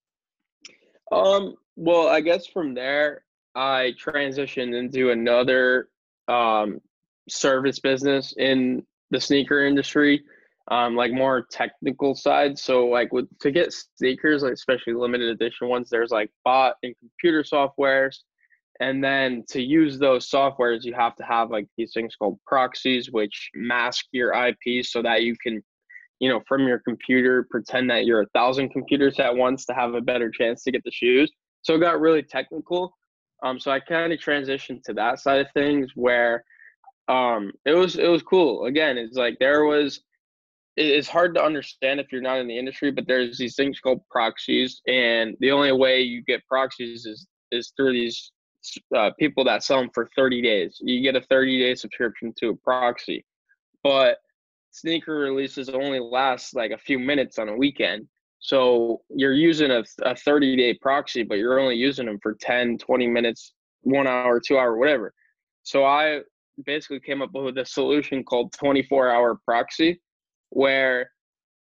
Um, 1.13 1.55
well, 1.77 2.09
I 2.09 2.21
guess 2.21 2.47
from 2.47 2.75
there, 2.75 3.23
I 3.55 3.95
transitioned 4.03 4.77
into 4.77 5.11
another 5.11 5.89
um, 6.27 6.81
service 7.29 7.79
business 7.79 8.35
in 8.37 8.85
the 9.11 9.21
sneaker 9.21 9.65
industry, 9.65 10.25
um, 10.69 10.97
like 10.97 11.13
more 11.13 11.47
technical 11.51 12.17
side. 12.17 12.59
So 12.59 12.87
like 12.87 13.13
with 13.13 13.29
to 13.39 13.53
get 13.53 13.73
sneakers, 13.99 14.43
like 14.43 14.55
especially 14.55 14.95
limited 14.95 15.29
edition 15.29 15.69
ones, 15.69 15.91
there's 15.91 16.11
like 16.11 16.31
bot 16.45 16.75
and 16.83 16.95
computer 16.99 17.45
softwares. 17.45 18.17
And 18.83 19.03
then 19.03 19.45
to 19.51 19.63
use 19.63 19.97
those 19.97 20.29
softwares, 20.29 20.83
you 20.83 20.93
have 20.95 21.15
to 21.15 21.23
have 21.23 21.53
like 21.53 21.69
these 21.79 21.93
things 21.95 22.17
called 22.17 22.41
proxies, 22.45 23.13
which 23.13 23.49
mask 23.55 24.07
your 24.11 24.33
IP 24.35 24.85
so 24.85 25.01
that 25.03 25.23
you 25.23 25.37
can, 25.41 25.63
you 26.19 26.29
know, 26.29 26.41
from 26.49 26.67
your 26.67 26.81
computer, 26.81 27.47
pretend 27.49 27.89
that 27.91 28.07
you're 28.07 28.23
a 28.23 28.29
thousand 28.35 28.71
computers 28.71 29.21
at 29.21 29.37
once 29.37 29.65
to 29.67 29.73
have 29.73 29.95
a 29.95 30.01
better 30.01 30.33
chance 30.33 30.65
to 30.65 30.73
get 30.73 30.83
the 30.83 30.91
shoes. 30.91 31.31
So 31.63 31.77
it 31.77 31.79
got 31.79 32.01
really 32.01 32.25
technical. 32.25 32.93
Um, 33.45 33.61
so 33.61 33.71
I 33.71 33.79
kind 33.79 34.13
of 34.13 34.19
transitioned 34.19 34.83
to 34.87 34.95
that 34.95 35.21
side 35.21 35.39
of 35.39 35.53
things 35.55 35.93
where 35.95 36.45
um, 37.07 37.53
it 37.65 37.75
was 37.75 37.95
it 37.95 38.09
was 38.09 38.25
cool. 38.25 38.65
Again, 38.65 38.99
it's 38.99 39.17
like 39.17 39.37
there 39.39 39.65
was 39.65 40.01
it's 40.77 41.09
hard 41.09 41.37
to 41.37 41.45
understand 41.45 42.01
if 42.01 42.11
you're 42.11 42.21
not 42.21 42.41
in 42.41 42.49
the 42.49 42.59
industry, 42.59 42.91
but 42.91 43.07
there's 43.07 43.39
these 43.39 43.55
things 43.55 43.79
called 43.79 44.01
proxies, 44.11 44.81
and 44.89 45.37
the 45.39 45.53
only 45.53 45.71
way 45.71 46.01
you 46.01 46.25
get 46.25 46.45
proxies 46.49 47.07
is 47.07 47.29
is 47.53 47.73
through 47.77 47.93
these 47.93 48.33
uh, 48.97 49.11
people 49.19 49.45
that 49.45 49.63
sell 49.63 49.81
them 49.81 49.91
for 49.93 50.09
30 50.17 50.43
days. 50.43 50.79
You 50.81 51.03
get 51.03 51.17
a 51.17 51.27
30 51.27 51.59
day 51.61 51.75
subscription 51.75 52.33
to 52.39 52.51
a 52.51 52.57
proxy, 52.57 53.25
but 53.83 54.19
sneaker 54.71 55.15
releases 55.15 55.69
only 55.69 56.01
last 56.01 56.55
like 56.55 56.71
a 56.71 56.79
few 56.79 56.99
minutes 56.99 57.39
on 57.39 57.49
a 57.49 57.57
weekend. 57.57 58.07
So 58.39 59.03
you're 59.09 59.35
using 59.35 59.71
a, 59.71 59.85
a 60.03 60.17
30 60.17 60.57
day 60.57 60.75
proxy, 60.75 61.23
but 61.23 61.39
you're 61.39 61.61
only 61.61 61.77
using 61.77 62.07
them 62.07 62.19
for 62.23 62.35
10, 62.35 62.79
20 62.79 63.07
minutes, 63.07 63.53
one 63.83 64.07
hour, 64.07 64.41
two 64.41 64.59
hour, 64.59 64.77
whatever. 64.77 65.13
So 65.63 65.85
I 65.85 66.21
basically 66.67 67.01
came 67.01 67.23
up 67.23 67.31
with 67.33 67.59
a 67.59 67.65
solution 67.65 68.25
called 68.25 68.53
24 68.53 69.11
hour 69.11 69.41
proxy 69.45 70.01
where 70.51 71.11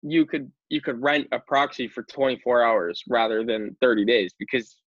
you 0.01 0.25
could 0.25 0.51
you 0.69 0.81
could 0.81 1.01
rent 1.01 1.27
a 1.31 1.39
proxy 1.39 1.87
for 1.87 2.03
24 2.03 2.63
hours 2.63 3.03
rather 3.07 3.43
than 3.43 3.75
30 3.81 4.05
days 4.05 4.33
because 4.39 4.77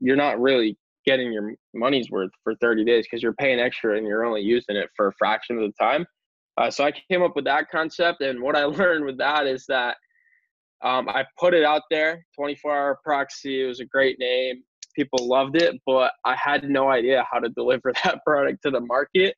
you're 0.00 0.16
not 0.16 0.40
really 0.40 0.78
getting 1.06 1.32
your 1.32 1.54
money's 1.74 2.10
worth 2.10 2.30
for 2.44 2.54
30 2.56 2.84
days 2.84 3.06
because 3.06 3.22
you're 3.22 3.32
paying 3.34 3.58
extra 3.58 3.96
and 3.96 4.06
you're 4.06 4.24
only 4.24 4.42
using 4.42 4.76
it 4.76 4.88
for 4.96 5.08
a 5.08 5.12
fraction 5.12 5.56
of 5.56 5.62
the 5.62 5.72
time. 5.84 6.06
Uh, 6.56 6.70
so 6.70 6.84
i 6.84 6.92
came 7.10 7.22
up 7.22 7.34
with 7.36 7.44
that 7.44 7.70
concept 7.70 8.20
and 8.20 8.40
what 8.40 8.56
i 8.56 8.64
learned 8.80 9.04
with 9.04 9.16
that 9.18 9.46
is 9.46 9.64
that 9.66 9.96
um, 10.82 11.08
i 11.08 11.24
put 11.38 11.54
it 11.54 11.64
out 11.64 11.82
there 11.90 12.24
24 12.36 12.76
hour 12.76 12.98
proxy 13.04 13.62
it 13.62 13.66
was 13.66 13.80
a 13.80 13.84
great 13.84 14.18
name 14.18 14.62
people 14.94 15.26
loved 15.26 15.56
it 15.56 15.80
but 15.86 16.12
i 16.24 16.34
had 16.34 16.68
no 16.68 16.90
idea 16.90 17.24
how 17.30 17.38
to 17.38 17.48
deliver 17.50 17.92
that 18.04 18.18
product 18.24 18.62
to 18.62 18.70
the 18.70 18.80
market. 18.80 19.34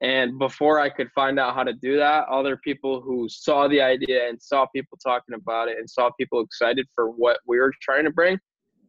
And 0.00 0.38
before 0.38 0.78
I 0.78 0.90
could 0.90 1.10
find 1.12 1.40
out 1.40 1.56
how 1.56 1.64
to 1.64 1.72
do 1.72 1.96
that, 1.96 2.28
other 2.28 2.56
people 2.56 3.00
who 3.00 3.28
saw 3.28 3.66
the 3.66 3.80
idea 3.80 4.28
and 4.28 4.40
saw 4.40 4.64
people 4.66 4.96
talking 5.04 5.34
about 5.34 5.66
it 5.68 5.78
and 5.78 5.90
saw 5.90 6.10
people 6.12 6.40
excited 6.40 6.86
for 6.94 7.10
what 7.10 7.40
we 7.48 7.58
were 7.58 7.72
trying 7.82 8.04
to 8.04 8.12
bring 8.12 8.38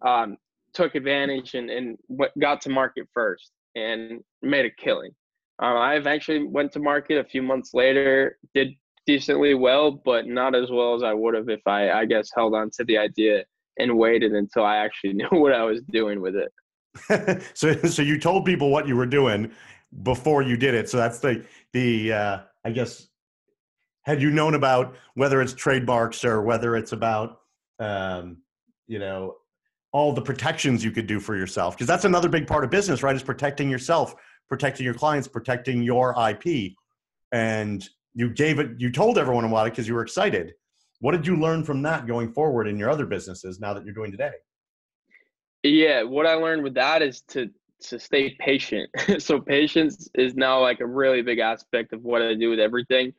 um, 0.05 0.37
took 0.73 0.95
advantage 0.95 1.53
and, 1.55 1.69
and 1.69 1.97
got 2.39 2.61
to 2.61 2.69
market 2.69 3.07
first 3.13 3.51
and 3.75 4.21
made 4.41 4.65
a 4.65 4.71
killing. 4.71 5.11
Um, 5.59 5.77
I 5.77 5.95
eventually 5.95 6.45
went 6.45 6.71
to 6.73 6.79
market 6.79 7.17
a 7.17 7.23
few 7.23 7.41
months 7.41 7.73
later, 7.73 8.37
did 8.53 8.69
decently 9.05 9.53
well, 9.53 9.91
but 9.91 10.27
not 10.27 10.55
as 10.55 10.69
well 10.71 10.95
as 10.95 11.03
I 11.03 11.13
would 11.13 11.35
have 11.35 11.49
if 11.49 11.61
I, 11.65 11.91
I 11.91 12.05
guess, 12.05 12.29
held 12.35 12.55
on 12.55 12.69
to 12.77 12.83
the 12.85 12.97
idea 12.97 13.43
and 13.77 13.97
waited 13.97 14.33
until 14.33 14.63
I 14.63 14.77
actually 14.77 15.13
knew 15.19 15.29
what 15.31 15.53
I 15.53 15.63
was 15.63 15.81
doing 15.91 16.21
with 16.21 16.35
it. 16.35 17.41
so, 17.53 17.73
so 17.73 18.01
you 18.01 18.19
told 18.19 18.45
people 18.45 18.71
what 18.71 18.87
you 18.87 18.95
were 18.95 19.05
doing, 19.05 19.51
before 20.03 20.41
you 20.41 20.57
did 20.57 20.73
it. 20.73 20.89
So 20.89 20.97
that's 20.97 21.19
the 21.19 21.45
the 21.73 22.13
uh, 22.13 22.39
I 22.63 22.71
guess 22.71 23.07
had 24.03 24.21
you 24.21 24.31
known 24.31 24.55
about 24.55 24.95
whether 25.15 25.41
it's 25.41 25.53
trademarks 25.53 26.23
or 26.23 26.41
whether 26.41 26.75
it's 26.75 26.91
about 26.91 27.41
um, 27.79 28.37
you 28.87 28.99
know 28.99 29.35
all 29.91 30.13
the 30.13 30.21
protections 30.21 30.83
you 30.83 30.91
could 30.91 31.07
do 31.07 31.19
for 31.19 31.35
yourself 31.35 31.75
because 31.75 31.87
that's 31.87 32.05
another 32.05 32.29
big 32.29 32.45
part 32.47 32.63
of 32.63 32.69
business 32.69 33.01
right 33.01 33.15
is 33.15 33.23
protecting 33.23 33.69
yourself 33.69 34.13
protecting 34.47 34.85
your 34.85 34.93
clients 34.93 35.27
protecting 35.27 35.81
your 35.81 36.15
ip 36.29 36.73
and 37.31 37.89
you 38.13 38.29
gave 38.29 38.59
it 38.59 38.71
you 38.77 38.91
told 38.91 39.17
everyone 39.17 39.45
about 39.45 39.67
it 39.67 39.71
because 39.71 39.87
you 39.87 39.93
were 39.93 40.03
excited 40.03 40.53
what 40.99 41.11
did 41.11 41.25
you 41.25 41.35
learn 41.35 41.63
from 41.63 41.81
that 41.81 42.05
going 42.05 42.31
forward 42.31 42.67
in 42.67 42.77
your 42.77 42.89
other 42.89 43.05
businesses 43.05 43.59
now 43.59 43.73
that 43.73 43.83
you're 43.83 43.93
doing 43.93 44.11
today 44.11 44.31
yeah 45.63 46.03
what 46.03 46.25
i 46.25 46.33
learned 46.33 46.63
with 46.63 46.75
that 46.75 47.01
is 47.01 47.21
to 47.21 47.49
to 47.81 47.99
stay 47.99 48.35
patient. 48.39 48.89
so 49.19 49.39
patience 49.39 50.09
is 50.15 50.35
now 50.35 50.59
like 50.61 50.79
a 50.79 50.85
really 50.85 51.21
big 51.21 51.39
aspect 51.39 51.93
of 51.93 52.03
what 52.03 52.21
I 52.21 52.33
do 52.33 52.49
with 52.49 52.59
everything. 52.59 53.13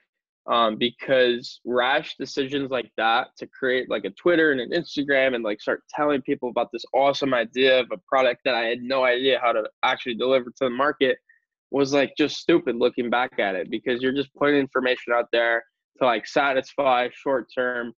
Um, 0.47 0.77
because 0.79 1.61
rash 1.65 2.17
decisions 2.17 2.71
like 2.71 2.91
that 2.97 3.29
to 3.37 3.47
create 3.47 3.91
like 3.91 4.05
a 4.05 4.11
Twitter 4.11 4.53
and 4.53 4.61
an 4.61 4.71
Instagram 4.71 5.35
and 5.35 5.45
like 5.45 5.61
start 5.61 5.83
telling 5.95 6.23
people 6.23 6.49
about 6.49 6.73
this 6.73 6.85
awesome 6.95 7.35
idea 7.35 7.79
of 7.79 7.89
a 7.93 7.99
product 8.09 8.41
that 8.47 8.55
I 8.55 8.63
had 8.63 8.81
no 8.81 9.05
idea 9.05 9.39
how 9.41 9.53
to 9.53 9.65
actually 9.85 10.15
deliver 10.15 10.47
to 10.47 10.65
the 10.65 10.71
market 10.71 11.19
was 11.71 11.93
like 11.93 12.15
just 12.17 12.39
stupid 12.39 12.77
looking 12.77 13.11
back 13.11 13.39
at 13.39 13.55
it 13.55 13.71
because 13.71 14.03
you're 14.03 14.15
just 14.15 14.35
putting 14.35 14.57
information 14.57 15.13
out 15.13 15.27
there 15.31 15.63
to 15.99 16.07
like 16.07 16.27
satisfy 16.27 17.09
short 17.13 17.47
term 17.55 17.93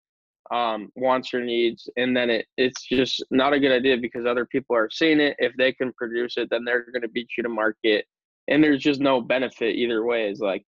um, 0.50 0.90
wants 0.96 1.33
or 1.33 1.42
needs, 1.42 1.88
and 1.96 2.16
then 2.16 2.28
it, 2.28 2.46
it's 2.59 2.83
just 2.83 3.24
not 3.31 3.55
a 3.55 3.61
good 3.61 3.72
idea 3.72 3.96
because 3.96 4.26
other 4.26 4.44
people 4.44 4.76
are 4.76 4.90
seeing 4.90 5.20
it. 5.20 5.35
If 5.38 5.52
they 5.57 5.72
can 5.72 5.92
produce 5.94 6.37
it, 6.37 6.48
then 6.50 6.64
they're 6.64 6.85
going 6.92 7.02
to 7.02 7.09
beat 7.09 7.31
you 7.37 7.42
to 7.42 7.48
market, 7.48 8.05
and 8.48 8.62
there's 8.62 8.83
just 8.83 9.00
no 9.00 9.20
benefit 9.20 9.76
either 9.76 10.05
way. 10.05 10.28
Is 10.28 10.40
like 10.40 10.64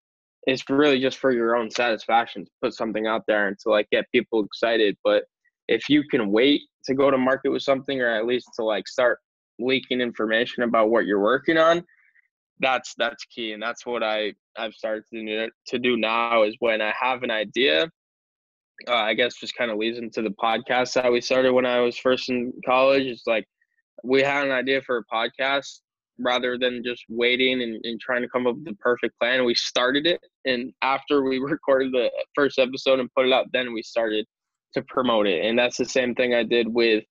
it's 0.46 0.68
really 0.68 1.00
just 1.00 1.18
for 1.18 1.30
your 1.30 1.56
own 1.56 1.70
satisfaction 1.70 2.44
to 2.44 2.50
put 2.62 2.74
something 2.74 3.06
out 3.06 3.22
there 3.26 3.48
and 3.48 3.56
to 3.60 3.70
like 3.70 3.88
get 3.90 4.10
people 4.12 4.44
excited. 4.44 4.96
But 5.04 5.24
if 5.68 5.88
you 5.88 6.02
can 6.10 6.30
wait 6.30 6.62
to 6.86 6.94
go 6.94 7.10
to 7.10 7.18
market 7.18 7.50
with 7.50 7.62
something, 7.62 8.00
or 8.00 8.08
at 8.08 8.26
least 8.26 8.48
to 8.56 8.64
like 8.64 8.88
start 8.88 9.18
leaking 9.58 10.00
information 10.00 10.64
about 10.64 10.90
what 10.90 11.06
you're 11.06 11.20
working 11.20 11.58
on, 11.58 11.84
that's 12.60 12.94
that's 12.98 13.24
key, 13.26 13.52
and 13.52 13.62
that's 13.62 13.86
what 13.86 14.02
I 14.02 14.32
I've 14.56 14.74
started 14.74 15.04
to 15.12 15.24
do, 15.24 15.50
to 15.68 15.78
do 15.78 15.96
now. 15.96 16.42
Is 16.42 16.56
when 16.58 16.80
I 16.82 16.92
have 16.98 17.22
an 17.22 17.30
idea 17.30 17.90
uh, 18.88 18.94
I 18.94 19.14
guess 19.14 19.36
just 19.38 19.56
kind 19.56 19.70
of 19.70 19.78
leads 19.78 19.98
into 19.98 20.22
the 20.22 20.30
podcast 20.30 20.94
that 20.94 21.12
we 21.12 21.20
started 21.20 21.52
when 21.52 21.66
I 21.66 21.80
was 21.80 21.96
first 21.96 22.28
in 22.28 22.52
college. 22.64 23.04
It's 23.04 23.26
like 23.26 23.46
we 24.02 24.22
had 24.22 24.44
an 24.44 24.52
idea 24.52 24.82
for 24.82 24.98
a 24.98 25.04
podcast 25.04 25.80
rather 26.18 26.58
than 26.58 26.82
just 26.84 27.04
waiting 27.08 27.62
and, 27.62 27.80
and 27.84 28.00
trying 28.00 28.22
to 28.22 28.28
come 28.28 28.46
up 28.46 28.56
with 28.56 28.64
the 28.64 28.74
perfect 28.74 29.18
plan. 29.18 29.44
We 29.44 29.54
started 29.54 30.06
it, 30.06 30.20
and 30.44 30.72
after 30.82 31.22
we 31.22 31.38
recorded 31.40 31.92
the 31.92 32.10
first 32.34 32.58
episode 32.58 33.00
and 33.00 33.12
put 33.14 33.26
it 33.26 33.32
out, 33.32 33.46
then 33.52 33.72
we 33.72 33.82
started 33.82 34.26
to 34.74 34.82
promote 34.82 35.26
it. 35.26 35.44
And 35.44 35.58
that's 35.58 35.76
the 35.76 35.84
same 35.84 36.14
thing 36.14 36.34
I 36.34 36.42
did 36.42 36.66
with, 36.66 37.04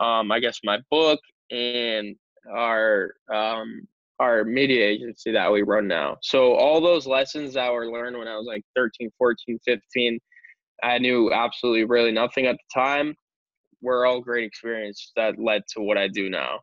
um, 0.00 0.30
I 0.30 0.40
guess, 0.40 0.60
my 0.64 0.78
book 0.90 1.20
and 1.50 2.14
our 2.52 3.12
um, 3.32 3.86
our 4.20 4.44
media 4.44 4.86
agency 4.86 5.32
that 5.32 5.50
we 5.50 5.62
run 5.62 5.88
now. 5.88 6.18
So 6.22 6.52
all 6.52 6.80
those 6.80 7.06
lessons 7.06 7.54
that 7.54 7.72
were 7.72 7.90
learned 7.90 8.18
when 8.18 8.28
I 8.28 8.36
was 8.36 8.46
like 8.46 8.62
13, 8.76 9.10
14, 9.18 9.58
15 9.64 10.20
I 10.82 10.98
knew 10.98 11.32
absolutely 11.32 11.84
really 11.84 12.12
nothing 12.12 12.46
at 12.46 12.56
the 12.56 12.80
time 12.80 13.14
were 13.82 14.06
all 14.06 14.20
great 14.20 14.44
experiences 14.44 15.12
that 15.16 15.38
led 15.38 15.62
to 15.74 15.80
what 15.80 15.98
I 15.98 16.08
do 16.08 16.28
now. 16.30 16.60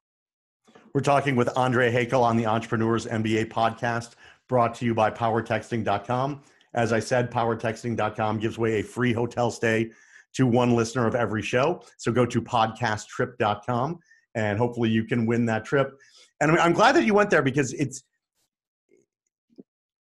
We're 0.97 1.03
talking 1.03 1.36
with 1.36 1.55
Andre 1.55 1.91
Haykal 1.91 2.23
on 2.23 2.38
the 2.38 2.47
Entrepreneurs 2.47 3.05
MBA 3.05 3.49
podcast, 3.49 4.15
brought 4.47 4.73
to 4.77 4.86
you 4.86 4.95
by 4.95 5.12
PowerTexting.com. 5.12 6.41
As 6.73 6.91
I 6.91 6.99
said, 6.99 7.29
PowerTexting.com 7.29 8.39
gives 8.39 8.57
away 8.57 8.79
a 8.79 8.83
free 8.83 9.13
hotel 9.13 9.51
stay 9.51 9.91
to 10.33 10.47
one 10.47 10.75
listener 10.75 11.05
of 11.05 11.13
every 11.13 11.43
show. 11.43 11.83
So 11.97 12.12
go 12.12 12.25
to 12.25 12.41
podcasttrip.com 12.41 13.99
and 14.33 14.57
hopefully 14.57 14.89
you 14.89 15.03
can 15.03 15.27
win 15.27 15.45
that 15.45 15.65
trip. 15.65 15.95
And 16.41 16.57
I'm 16.57 16.73
glad 16.73 16.95
that 16.95 17.05
you 17.05 17.13
went 17.13 17.29
there 17.29 17.43
because 17.43 17.73
it's 17.73 18.01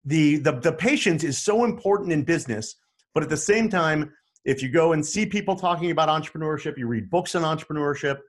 the 0.06 0.36
the, 0.36 0.51
the 0.51 0.73
patience 0.73 1.23
is 1.23 1.39
so 1.39 1.63
important 1.63 2.12
in 2.12 2.21
business 2.21 2.75
but 3.13 3.23
at 3.23 3.29
the 3.29 3.38
same 3.38 3.69
time, 3.69 4.12
if 4.45 4.62
you 4.62 4.69
go 4.69 4.93
and 4.93 5.06
see 5.06 5.25
people 5.25 5.56
talking 5.56 5.91
about 5.91 6.10
entrepreneurship, 6.10 6.77
you 6.77 6.88
read 6.88 7.10
books 7.10 7.36
on 7.36 7.43
entrepreneurship, 7.43 8.19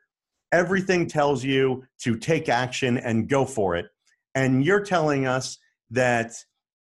everything 0.55 1.09
tells 1.09 1.43
you 1.43 1.83
to 1.99 2.17
take 2.17 2.49
action 2.49 2.97
and 2.99 3.29
go 3.29 3.45
for 3.45 3.75
it. 3.75 3.87
And 4.37 4.64
you're 4.64 4.85
telling 4.85 5.27
us 5.27 5.59
that 5.90 6.33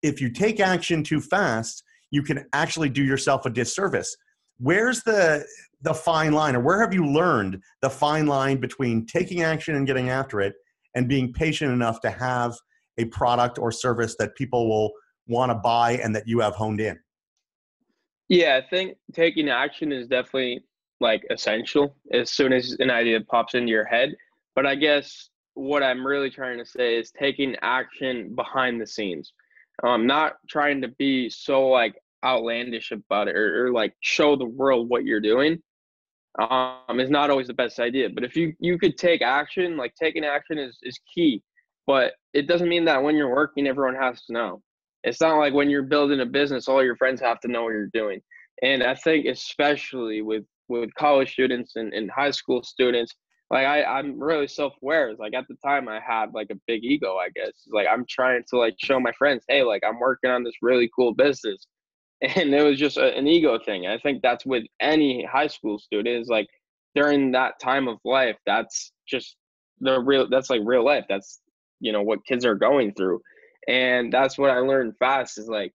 if 0.03 0.21
you 0.21 0.29
take 0.29 0.59
action 0.59 1.03
too 1.03 1.19
fast, 1.19 1.83
you 2.11 2.21
can 2.21 2.45
actually 2.53 2.89
do 2.89 3.03
yourself 3.03 3.47
a 3.47 3.49
disservice. 3.49 4.15
Where's 4.59 5.01
the 5.03 5.45
the 5.81 5.93
fine 5.93 6.31
line 6.31 6.55
or 6.55 6.61
where 6.61 6.79
have 6.79 6.93
you 6.93 7.05
learned 7.05 7.61
the 7.81 7.89
fine 7.89 8.25
line 8.25 8.57
between 8.61 9.05
taking 9.05 9.41
action 9.41 9.75
and 9.75 9.85
getting 9.85 10.09
after 10.09 10.39
it 10.39 10.53
and 10.95 11.09
being 11.09 11.33
patient 11.33 11.73
enough 11.73 11.99
to 12.01 12.09
have 12.09 12.53
a 12.97 13.05
product 13.05 13.57
or 13.59 13.69
service 13.69 14.15
that 14.17 14.35
people 14.35 14.69
will 14.69 14.93
want 15.27 15.49
to 15.49 15.55
buy 15.55 15.93
and 15.93 16.15
that 16.15 16.23
you 16.25 16.39
have 16.39 16.53
honed 16.53 16.79
in? 16.79 16.97
Yeah, 18.29 18.61
I 18.63 18.69
think 18.69 18.97
taking 19.13 19.49
action 19.49 19.91
is 19.91 20.07
definitely 20.07 20.63
like 21.03 21.23
essential 21.29 21.95
as 22.11 22.31
soon 22.31 22.51
as 22.51 22.75
an 22.79 22.89
idea 22.89 23.21
pops 23.21 23.53
into 23.53 23.69
your 23.69 23.85
head. 23.85 24.15
But 24.55 24.65
I 24.65 24.73
guess 24.75 25.29
what 25.53 25.83
I'm 25.83 26.05
really 26.05 26.31
trying 26.31 26.57
to 26.57 26.65
say 26.65 26.97
is 26.97 27.11
taking 27.11 27.55
action 27.61 28.33
behind 28.33 28.81
the 28.81 28.87
scenes. 28.87 29.33
Um, 29.83 30.07
not 30.07 30.33
trying 30.49 30.81
to 30.81 30.87
be 30.87 31.29
so 31.29 31.67
like 31.67 31.95
outlandish 32.23 32.91
about 32.91 33.27
it 33.27 33.35
or, 33.35 33.65
or 33.65 33.71
like 33.71 33.93
show 33.99 34.35
the 34.35 34.45
world 34.45 34.89
what 34.89 35.03
you're 35.03 35.19
doing 35.19 35.61
um, 36.39 36.99
is 36.99 37.09
not 37.09 37.29
always 37.29 37.47
the 37.47 37.53
best 37.53 37.79
idea. 37.79 38.09
But 38.09 38.23
if 38.23 38.35
you 38.35 38.53
you 38.59 38.77
could 38.77 38.97
take 38.97 39.21
action, 39.21 39.77
like 39.77 39.93
taking 39.95 40.23
action 40.23 40.57
is 40.57 40.79
is 40.83 40.99
key. 41.13 41.43
But 41.85 42.13
it 42.33 42.47
doesn't 42.47 42.69
mean 42.69 42.85
that 42.85 43.03
when 43.03 43.15
you're 43.15 43.35
working, 43.35 43.67
everyone 43.67 43.95
has 43.95 44.23
to 44.25 44.33
know. 44.33 44.61
It's 45.03 45.19
not 45.19 45.37
like 45.37 45.53
when 45.53 45.69
you're 45.69 45.83
building 45.83 46.21
a 46.21 46.25
business, 46.25 46.69
all 46.69 46.83
your 46.83 46.95
friends 46.95 47.19
have 47.19 47.41
to 47.41 47.49
know 47.49 47.63
what 47.63 47.73
you're 47.73 47.89
doing. 47.93 48.21
And 48.61 48.83
I 48.83 48.95
think 48.95 49.25
especially 49.25 50.21
with 50.21 50.45
with 50.81 50.93
college 50.95 51.31
students 51.31 51.75
and, 51.75 51.93
and 51.93 52.09
high 52.11 52.31
school 52.31 52.63
students, 52.63 53.13
like 53.49 53.65
I, 53.65 53.83
I'm 53.83 54.19
really 54.19 54.47
self 54.47 54.73
aware. 54.81 55.13
Like 55.17 55.33
at 55.33 55.45
the 55.47 55.55
time 55.65 55.87
I 55.87 55.99
had 55.99 56.33
like 56.33 56.47
a 56.51 56.59
big 56.67 56.83
ego, 56.83 57.17
I 57.17 57.29
guess. 57.35 57.53
Like 57.71 57.87
I'm 57.91 58.05
trying 58.09 58.43
to 58.49 58.57
like 58.57 58.75
show 58.77 58.99
my 58.99 59.11
friends, 59.17 59.43
hey, 59.47 59.63
like 59.63 59.83
I'm 59.87 59.99
working 59.99 60.31
on 60.31 60.43
this 60.43 60.55
really 60.61 60.89
cool 60.95 61.13
business 61.13 61.67
and 62.35 62.53
it 62.53 62.63
was 62.63 62.79
just 62.79 62.97
a, 62.97 63.15
an 63.17 63.27
ego 63.27 63.59
thing. 63.59 63.87
I 63.87 63.97
think 63.97 64.21
that's 64.21 64.45
with 64.45 64.63
any 64.79 65.25
high 65.25 65.47
school 65.47 65.77
student 65.77 66.21
is 66.21 66.29
like 66.29 66.47
during 66.95 67.31
that 67.33 67.59
time 67.61 67.87
of 67.87 67.97
life, 68.05 68.37
that's 68.45 68.93
just 69.07 69.35
the 69.79 69.99
real. 69.99 70.29
That's 70.29 70.49
like 70.49 70.61
real 70.63 70.85
life. 70.85 71.05
That's 71.09 71.41
you 71.81 71.91
know 71.91 72.01
what 72.01 72.25
kids 72.25 72.45
are 72.45 72.55
going 72.55 72.93
through, 72.93 73.19
and 73.67 74.13
that's 74.13 74.37
what 74.37 74.51
I 74.51 74.59
learned 74.59 74.93
fast 74.99 75.37
is 75.37 75.49
like 75.49 75.73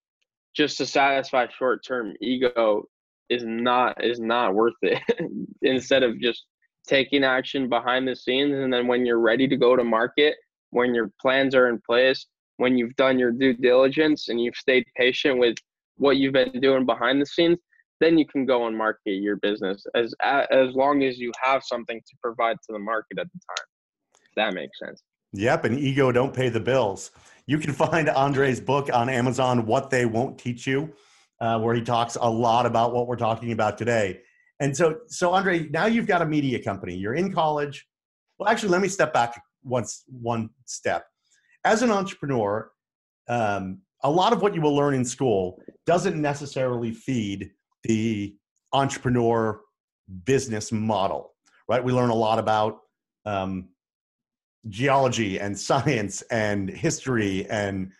just 0.57 0.79
to 0.79 0.87
satisfy 0.87 1.47
short 1.49 1.85
term 1.87 2.15
ego 2.23 2.85
is 3.31 3.43
not 3.45 4.03
is 4.05 4.21
not 4.21 4.55
worth 4.55 4.75
it. 4.83 5.03
Instead 5.62 6.03
of 6.03 6.21
just 6.21 6.45
taking 6.87 7.25
action 7.25 7.69
behind 7.69 8.09
the 8.09 8.17
scenes, 8.17 8.55
and 8.55 8.73
then 8.73 8.87
when 8.87 9.05
you're 9.05 9.21
ready 9.21 9.47
to 9.49 9.57
go 9.57 9.77
to 9.77 9.85
market, 9.85 10.35
when 10.71 10.95
your 10.95 11.11
plans 11.21 11.55
are 11.55 11.69
in 11.69 11.81
place, 11.87 12.27
when 12.57 12.77
you've 12.77 12.97
done 12.97 13.19
your 13.19 13.31
due 13.31 13.55
diligence 13.55 14.29
and 14.29 14.41
you've 14.41 14.57
stayed 14.57 14.85
patient 14.97 15.38
with 15.38 15.57
what 15.97 16.17
you've 16.17 16.33
been 16.33 16.61
doing 16.61 16.87
behind 16.87 17.21
the 17.21 17.27
scenes, 17.27 17.59
then 18.01 18.17
you 18.17 18.27
can 18.27 18.47
go 18.47 18.67
and 18.67 18.77
market 18.77 19.11
your 19.11 19.37
business 19.37 19.85
as 19.95 20.14
as 20.23 20.75
long 20.75 21.03
as 21.03 21.19
you 21.19 21.33
have 21.43 21.62
something 21.64 22.01
to 22.01 22.17
provide 22.23 22.57
to 22.67 22.73
the 22.73 22.79
market 22.79 23.19
at 23.19 23.27
the 23.33 23.41
time. 23.49 23.67
that 24.37 24.55
makes 24.55 24.79
sense. 24.79 25.03
Yep, 25.35 25.64
and 25.64 25.79
ego 25.79 26.11
don't 26.11 26.33
pay 26.33 26.49
the 26.49 26.61
bills. 26.61 27.11
You 27.47 27.59
can 27.59 27.73
find 27.85 28.09
Andre's 28.09 28.61
book 28.61 28.88
on 28.93 29.09
Amazon, 29.09 29.67
What 29.67 29.91
They 29.91 30.07
Won't 30.07 30.38
Teach 30.38 30.67
You, 30.67 30.93
uh, 31.40 31.59
where 31.59 31.74
he 31.74 31.83
talks 31.83 32.16
a 32.20 32.31
lot 32.31 32.66
about 32.66 32.92
what 32.92 33.07
we're 33.07 33.16
talking 33.16 33.53
about 33.53 33.79
today. 33.79 34.20
And 34.61 34.77
so, 34.77 34.98
so 35.07 35.33
Andre, 35.33 35.68
now 35.68 35.87
you've 35.87 36.07
got 36.07 36.22
a 36.22 36.27
media 36.27 36.62
company. 36.62 36.96
You're 36.96 37.14
in 37.14 37.33
college. 37.33 37.87
Well, 38.38 38.48
actually, 38.48 38.70
let 38.70 38.81
me 38.81 38.88
step 38.88 39.12
back 39.12 39.40
once 39.62 40.05
one 40.07 40.51
step. 40.64 41.07
As 41.64 41.83
an 41.83 41.90
entrepreneur, 41.90 42.70
um, 43.29 43.81
a 44.03 44.11
lot 44.11 44.33
of 44.33 44.42
what 44.42 44.55
you 44.55 44.61
will 44.61 44.74
learn 44.74 44.94
in 44.94 45.05
school 45.05 45.61
doesn't 45.87 46.20
necessarily 46.20 46.92
feed 46.92 47.51
the 47.85 48.37
entrepreneur 48.72 49.61
business 50.24 50.72
model, 50.72 51.35
right? 51.68 51.83
We 51.83 51.92
learn 51.92 52.11
a 52.11 52.14
lot 52.14 52.38
about 52.38 52.81
um, 53.24 53.68
geology 54.68 55.38
and 55.38 55.59
science 55.70 56.22
and 56.22 56.68
history 56.68 57.46
and 57.48 57.92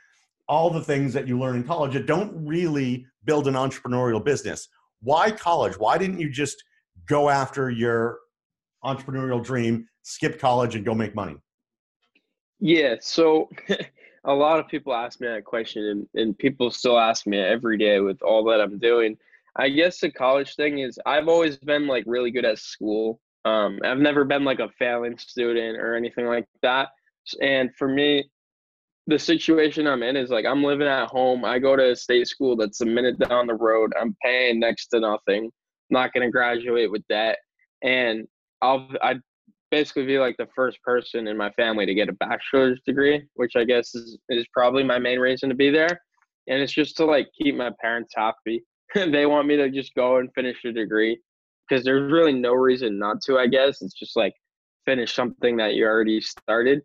all 0.49 0.71
the 0.71 0.83
things 0.83 1.13
that 1.13 1.29
you 1.29 1.39
learn 1.39 1.57
in 1.57 1.65
college 1.65 1.93
that 1.93 2.07
don't 2.07 2.33
really 2.47 3.07
build 3.29 3.47
an 3.47 3.55
entrepreneurial 3.55 4.25
business. 4.25 4.69
Why 5.03 5.31
college? 5.31 5.79
Why 5.79 5.99
didn't 5.99 6.19
you 6.19 6.31
just 6.31 6.65
go 7.07 7.29
after 7.29 7.71
your 7.71 8.19
entrepreneurial 8.83 9.45
dream, 9.45 9.87
skip 10.03 10.41
college, 10.41 10.75
and 10.75 10.85
go 10.85 10.95
make 10.95 11.15
money? 11.15 11.37
Yeah, 12.59 12.95
so 13.01 13.51
a 14.25 14.33
lot 14.33 14.59
of 14.59 14.67
people 14.67 14.95
ask 14.95 15.21
me 15.21 15.29
that 15.29 15.45
question 15.45 15.85
and, 15.85 16.07
and 16.15 16.39
people 16.39 16.71
still 16.71 16.99
ask 16.99 17.27
me 17.27 17.39
every 17.39 17.79
day 17.79 18.01
with 18.01 18.21
all 18.23 18.45
that 18.45 18.61
i'm 18.61 18.79
doing 18.79 19.17
i 19.57 19.69
guess 19.69 20.01
the 20.01 20.11
college 20.11 20.55
thing 20.57 20.81
is 20.81 20.99
i've 21.07 21.29
always 21.29 21.57
been 21.57 21.87
like 21.87 22.05
really 22.07 22.31
good 22.31 22.45
at 22.45 22.59
school 22.59 23.21
um, 23.45 23.79
i've 23.85 23.99
never 23.99 24.25
been 24.25 24.45
like 24.45 24.59
a 24.59 24.69
failing 24.79 25.17
student 25.17 25.79
or 25.79 25.95
anything 25.95 26.27
like 26.27 26.47
that 26.63 26.89
and 27.41 27.71
for 27.77 27.89
me 27.89 28.29
the 29.09 29.19
situation 29.19 29.87
i'm 29.87 30.03
in 30.05 30.17
is 30.17 30.31
like 30.31 30.47
i'm 30.47 30.63
living 30.63 30.87
at 30.87 31.09
home 31.09 31.45
i 31.45 31.59
go 31.59 31.75
to 31.75 31.91
a 31.91 31.97
state 31.97 32.29
school 32.29 32.57
that's 32.57 32.81
a 32.83 32.87
minute 32.87 33.19
down 33.19 33.47
the 33.47 33.55
road 33.55 33.93
i'm 34.01 34.17
paying 34.23 34.61
next 34.61 34.87
to 34.89 35.01
nothing 35.01 35.45
I'm 35.45 35.51
not 35.91 36.13
going 36.13 36.27
to 36.27 36.31
graduate 36.31 36.91
with 36.91 37.03
that 37.09 37.39
and 37.83 38.29
i'll 38.63 38.89
i 39.03 39.17
basically 39.71 40.07
be 40.07 40.19
like 40.19 40.37
the 40.37 40.49
first 40.55 40.83
person 40.83 41.27
in 41.27 41.37
my 41.37 41.51
family 41.53 41.87
to 41.87 41.95
get 41.95 42.09
a 42.09 42.13
bachelor's 42.15 42.81
degree, 42.87 43.23
which 43.35 43.57
I 43.57 43.65
guess 43.65 43.95
is, 43.95 44.19
is 44.29 44.47
probably 44.53 44.85
my 44.85 44.99
main 44.99 45.19
reason 45.19 45.49
to 45.49 45.55
be 45.55 45.71
there. 45.71 46.01
And 46.47 46.63
it's 46.63 46.73
just 46.73 46.97
to 46.99 47.05
like 47.05 47.29
keep 47.41 47.55
my 47.55 47.71
parents 47.81 48.13
happy. 48.17 48.65
they 48.95 49.27
want 49.27 49.47
me 49.47 49.57
to 49.57 49.71
just 49.71 49.95
go 49.95 50.17
and 50.17 50.33
finish 50.35 50.65
a 50.65 50.73
degree 50.73 51.19
because 51.69 51.85
there's 51.85 52.11
really 52.11 52.33
no 52.33 52.55
reason 52.55 52.99
not 52.99 53.21
to, 53.27 53.39
I 53.39 53.47
guess. 53.47 53.83
It's 53.83 53.95
just 53.95 54.17
like 54.17 54.33
finish 54.87 55.15
something 55.15 55.57
that 55.59 55.75
you 55.75 55.85
already 55.85 56.21
started. 56.21 56.81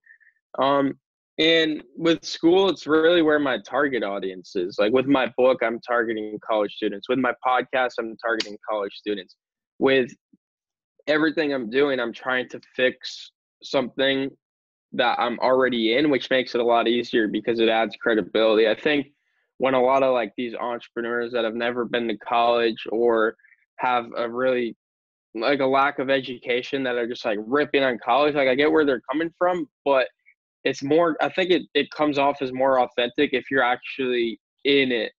Um, 0.60 0.96
and 1.40 1.84
with 1.98 2.24
school, 2.24 2.70
it's 2.70 2.86
really 2.86 3.22
where 3.22 3.40
my 3.40 3.60
target 3.60 4.04
audience 4.04 4.56
is. 4.56 4.78
Like 4.78 4.94
with 4.94 5.08
my 5.08 5.32
book, 5.36 5.62
I'm 5.64 5.80
targeting 5.80 6.38
college 6.48 6.74
students. 6.76 7.10
With 7.10 7.20
my 7.20 7.34
podcast, 7.46 7.94
I'm 7.98 8.16
targeting 8.18 8.58
college 8.70 8.94
students. 8.94 9.36
With 9.80 10.12
everything 11.08 11.54
I'm 11.54 11.70
doing, 11.70 12.00
I'm 12.00 12.14
trying 12.14 12.50
to 12.50 12.62
fix 12.76 13.32
something 13.64 14.30
that 14.92 15.18
I'm 15.20 15.40
already 15.40 15.96
in, 15.96 16.12
which 16.12 16.30
makes 16.30 16.54
it 16.54 16.62
a 16.62 16.64
lot 16.64 16.88
easier 16.88 17.28
because 17.28 17.60
it 17.60 17.68
adds 17.68 17.96
credibility. 17.96 18.68
I 18.68 18.76
think 18.80 19.08
when 19.58 19.74
a 19.74 19.82
lot 19.82 20.04
of 20.04 20.14
like 20.14 20.34
these 20.38 20.54
entrepreneurs 20.54 21.32
that 21.32 21.46
have 21.46 21.56
never 21.56 21.84
been 21.84 22.08
to 22.10 22.18
college 22.18 22.86
or 22.92 23.36
have 23.78 24.06
a 24.16 24.30
really 24.30 24.76
like 25.34 25.62
a 25.62 25.66
lack 25.66 25.98
of 25.98 26.12
education 26.12 26.84
that 26.84 26.96
are 26.96 27.08
just 27.08 27.26
like 27.26 27.40
ripping 27.42 27.84
on 27.84 27.98
college, 28.06 28.36
like 28.36 28.48
I 28.48 28.54
get 28.54 28.72
where 28.72 28.86
they're 28.86 29.02
coming 29.12 29.34
from, 29.40 29.68
but 29.84 30.08
it's 30.64 30.84
more 30.84 31.18
I 31.22 31.30
think 31.30 31.52
it, 31.52 31.64
it 31.74 31.90
comes 31.92 32.18
off 32.18 32.42
as 32.42 32.52
more 32.54 32.82
authentic 32.82 33.32
if 33.34 33.52
you're 33.52 33.64
actually 33.64 34.40
in 34.64 34.92
it, 34.92 35.12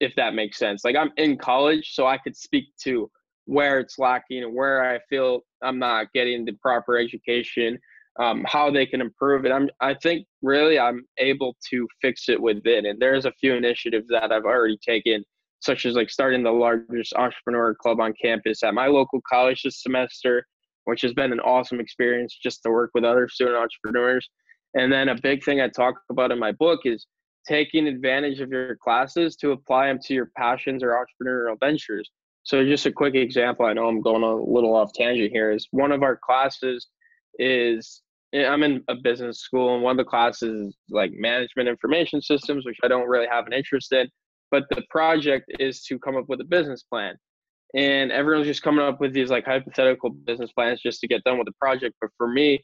if 0.00 0.14
that 0.16 0.34
makes 0.34 0.58
sense. 0.58 0.84
Like 0.84 0.96
I'm 0.96 1.12
in 1.16 1.36
college, 1.36 1.94
so 1.94 2.06
I 2.06 2.18
could 2.18 2.36
speak 2.36 2.66
to 2.84 3.10
where 3.46 3.78
it's 3.78 3.98
lacking 3.98 4.42
and 4.42 4.54
where 4.54 4.84
I 4.84 4.98
feel 5.08 5.40
I'm 5.62 5.78
not 5.78 6.12
getting 6.12 6.44
the 6.44 6.52
proper 6.52 6.98
education, 6.98 7.78
um, 8.18 8.44
how 8.46 8.70
they 8.70 8.86
can 8.86 9.00
improve 9.00 9.44
it. 9.44 9.52
I'm, 9.52 9.70
I 9.80 9.94
think 9.94 10.26
really 10.42 10.78
I'm 10.78 11.04
able 11.18 11.56
to 11.70 11.86
fix 12.02 12.28
it 12.28 12.40
within. 12.40 12.86
And 12.86 13.00
there's 13.00 13.24
a 13.24 13.32
few 13.32 13.54
initiatives 13.54 14.08
that 14.08 14.32
I've 14.32 14.44
already 14.44 14.78
taken, 14.84 15.24
such 15.60 15.86
as 15.86 15.94
like 15.94 16.10
starting 16.10 16.42
the 16.42 16.50
largest 16.50 17.14
entrepreneur 17.14 17.74
club 17.74 18.00
on 18.00 18.14
campus 18.20 18.62
at 18.64 18.74
my 18.74 18.88
local 18.88 19.20
college 19.28 19.62
this 19.62 19.82
semester, 19.82 20.44
which 20.84 21.02
has 21.02 21.12
been 21.12 21.32
an 21.32 21.40
awesome 21.40 21.78
experience 21.78 22.36
just 22.42 22.62
to 22.64 22.70
work 22.70 22.90
with 22.94 23.04
other 23.04 23.28
student 23.28 23.56
entrepreneurs. 23.56 24.28
And 24.76 24.92
then 24.92 25.08
a 25.08 25.20
big 25.20 25.42
thing 25.42 25.60
I 25.60 25.68
talk 25.68 25.94
about 26.10 26.30
in 26.30 26.38
my 26.38 26.52
book 26.52 26.80
is 26.84 27.06
taking 27.48 27.88
advantage 27.88 28.40
of 28.40 28.50
your 28.50 28.76
classes 28.76 29.34
to 29.36 29.52
apply 29.52 29.86
them 29.86 29.98
to 30.04 30.14
your 30.14 30.30
passions 30.36 30.82
or 30.82 30.90
entrepreneurial 30.90 31.58
ventures. 31.58 32.10
So 32.42 32.62
just 32.62 32.86
a 32.86 32.92
quick 32.92 33.14
example, 33.14 33.66
I 33.66 33.72
know 33.72 33.88
I'm 33.88 34.02
going 34.02 34.22
a 34.22 34.34
little 34.34 34.74
off 34.74 34.92
tangent 34.92 35.32
here, 35.32 35.50
is 35.50 35.66
one 35.70 35.92
of 35.92 36.02
our 36.02 36.16
classes 36.16 36.86
is 37.38 38.02
eh, 38.34 38.46
I'm 38.46 38.62
in 38.62 38.84
a 38.88 38.94
business 38.94 39.40
school 39.40 39.74
and 39.74 39.82
one 39.82 39.98
of 39.98 40.04
the 40.04 40.08
classes 40.08 40.68
is 40.68 40.76
like 40.90 41.10
management 41.14 41.68
information 41.68 42.20
systems, 42.20 42.66
which 42.66 42.78
I 42.84 42.88
don't 42.88 43.08
really 43.08 43.26
have 43.30 43.46
an 43.46 43.54
interest 43.54 43.92
in. 43.92 44.08
But 44.50 44.64
the 44.70 44.82
project 44.90 45.46
is 45.58 45.82
to 45.84 45.98
come 45.98 46.16
up 46.16 46.28
with 46.28 46.40
a 46.40 46.44
business 46.44 46.82
plan. 46.82 47.14
And 47.74 48.12
everyone's 48.12 48.46
just 48.46 48.62
coming 48.62 48.84
up 48.84 49.00
with 49.00 49.12
these 49.12 49.30
like 49.30 49.44
hypothetical 49.44 50.10
business 50.10 50.52
plans 50.52 50.80
just 50.80 51.00
to 51.00 51.08
get 51.08 51.24
done 51.24 51.38
with 51.38 51.46
the 51.46 51.54
project. 51.60 51.96
But 52.00 52.10
for 52.16 52.28
me, 52.28 52.62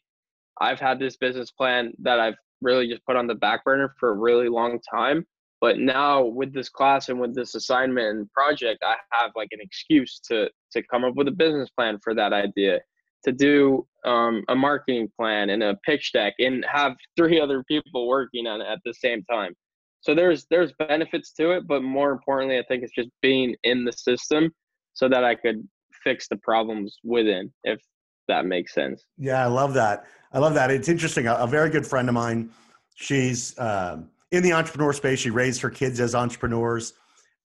I've 0.60 0.80
had 0.80 0.98
this 0.98 1.16
business 1.16 1.50
plan 1.50 1.92
that 2.02 2.20
I've 2.20 2.34
really 2.60 2.88
just 2.88 3.04
put 3.04 3.16
on 3.16 3.26
the 3.26 3.34
back 3.34 3.64
burner 3.64 3.94
for 3.98 4.10
a 4.10 4.16
really 4.16 4.48
long 4.48 4.78
time. 4.90 5.26
But 5.60 5.78
now 5.78 6.24
with 6.24 6.52
this 6.52 6.68
class 6.68 7.08
and 7.08 7.20
with 7.20 7.34
this 7.34 7.54
assignment 7.54 8.18
and 8.18 8.32
project, 8.32 8.82
I 8.82 8.96
have 9.12 9.30
like 9.36 9.48
an 9.52 9.60
excuse 9.60 10.20
to 10.28 10.50
to 10.72 10.82
come 10.90 11.04
up 11.04 11.14
with 11.14 11.28
a 11.28 11.32
business 11.32 11.70
plan 11.70 11.98
for 12.02 12.14
that 12.14 12.32
idea, 12.32 12.80
to 13.24 13.32
do 13.32 13.86
um, 14.04 14.42
a 14.48 14.56
marketing 14.56 15.08
plan 15.16 15.50
and 15.50 15.62
a 15.62 15.78
pitch 15.86 16.12
deck, 16.12 16.34
and 16.40 16.64
have 16.68 16.96
three 17.16 17.40
other 17.40 17.62
people 17.64 18.08
working 18.08 18.46
on 18.46 18.60
it 18.60 18.66
at 18.66 18.80
the 18.84 18.94
same 18.94 19.22
time. 19.30 19.54
So 20.00 20.16
there's 20.16 20.46
there's 20.50 20.72
benefits 20.72 21.32
to 21.34 21.52
it, 21.52 21.68
but 21.68 21.84
more 21.84 22.10
importantly, 22.10 22.58
I 22.58 22.64
think 22.66 22.82
it's 22.82 22.94
just 22.94 23.10
being 23.20 23.54
in 23.62 23.84
the 23.84 23.92
system 23.92 24.50
so 24.94 25.08
that 25.08 25.22
I 25.22 25.36
could 25.36 25.66
fix 26.02 26.26
the 26.26 26.36
problems 26.38 26.98
within, 27.04 27.52
if 27.62 27.80
that 28.28 28.46
makes 28.46 28.74
sense. 28.74 29.04
Yeah, 29.18 29.42
I 29.42 29.48
love 29.48 29.74
that. 29.74 30.04
I 30.32 30.38
love 30.38 30.54
that. 30.54 30.70
It's 30.70 30.88
interesting. 30.88 31.26
A, 31.26 31.35
a 31.35 31.46
very 31.46 31.70
good 31.70 31.87
friend 31.87 32.08
of 32.08 32.14
mine, 32.14 32.50
she's 32.94 33.58
um, 33.58 34.08
in 34.30 34.42
the 34.42 34.52
entrepreneur 34.52 34.92
space. 34.92 35.18
She 35.18 35.30
raised 35.30 35.61
her 35.61 35.70
kids 35.70 36.00
as 36.00 36.14
entrepreneurs, 36.14 36.94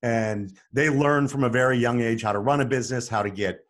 and 0.03 0.53
they 0.71 0.89
learn 0.89 1.27
from 1.27 1.43
a 1.43 1.49
very 1.49 1.77
young 1.77 2.01
age 2.01 2.21
how 2.21 2.31
to 2.31 2.39
run 2.39 2.61
a 2.61 2.65
business, 2.65 3.07
how 3.07 3.23
to 3.23 3.29
get 3.29 3.65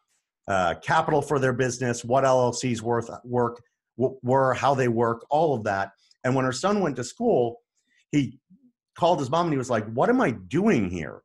uh, 0.48 0.76
capital 0.82 1.22
for 1.22 1.40
their 1.40 1.54
business, 1.54 2.06
what 2.06 2.24
LLCs 2.24 2.82
worth 2.82 3.10
work, 3.24 3.62
were, 3.98 4.54
how 4.54 4.76
they 4.76 4.88
work, 4.88 5.26
all 5.30 5.56
of 5.56 5.64
that. 5.64 5.92
And 6.24 6.36
when 6.36 6.46
her 6.46 6.52
son 6.52 6.82
went 6.82 6.96
to 6.98 7.04
school, 7.04 7.62
he 8.12 8.40
called 8.96 9.20
his 9.20 9.30
mom 9.30 9.48
and 9.48 9.54
he 9.54 9.58
was 9.58 9.70
like, 9.70 9.86
What 9.92 10.10
am 10.10 10.22
I 10.22 10.32
doing 10.32 10.90
here? 10.90 11.22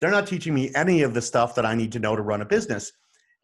They're 0.00 0.10
not 0.10 0.26
teaching 0.26 0.54
me 0.54 0.70
any 0.74 1.02
of 1.02 1.14
the 1.14 1.22
stuff 1.22 1.54
that 1.56 1.66
I 1.66 1.74
need 1.74 1.92
to 1.92 1.98
know 1.98 2.14
to 2.14 2.22
run 2.22 2.40
a 2.40 2.44
business. 2.44 2.92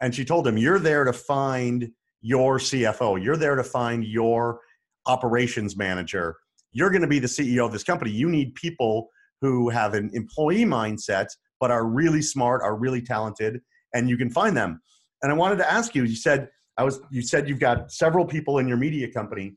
And 0.01 0.15
she 0.15 0.25
told 0.25 0.47
him, 0.47 0.57
You're 0.57 0.79
there 0.79 1.05
to 1.05 1.13
find 1.13 1.91
your 2.21 2.59
CFO, 2.59 3.23
you're 3.23 3.37
there 3.37 3.57
to 3.57 3.65
find 3.65 4.05
your 4.05 4.61
operations 5.07 5.77
manager. 5.77 6.37
You're 6.73 6.91
going 6.91 7.03
to 7.03 7.09
be 7.09 7.19
the 7.19 7.29
CEO 7.29 7.65
of 7.65 7.73
this 7.73 7.85
company. 7.85 8.11
You 8.11 8.29
need 8.29 8.55
people 8.55 9.09
who 9.41 9.69
have 9.69 9.95
an 9.95 10.11
employee 10.13 10.65
mindset, 10.65 11.27
but 11.61 11.71
are 11.71 11.87
really 11.87 12.23
smart, 12.23 12.63
are 12.63 12.77
really 12.77 13.03
talented, 13.03 13.61
and 13.93 14.09
you 14.09 14.17
can 14.17 14.31
find 14.31 14.57
them. 14.57 14.81
And 15.23 15.31
I 15.31 15.35
wanted 15.35 15.57
to 15.59 15.71
ask 15.71 15.95
you, 15.95 16.05
you 16.05 16.17
said, 16.17 16.49
I 16.77 16.83
was, 16.83 17.01
you 17.11 17.23
said 17.23 17.49
you've 17.49 17.61
got 17.61 17.93
several 17.93 18.25
people 18.25 18.59
in 18.59 18.67
your 18.67 18.77
media 18.77 19.13
company 19.13 19.57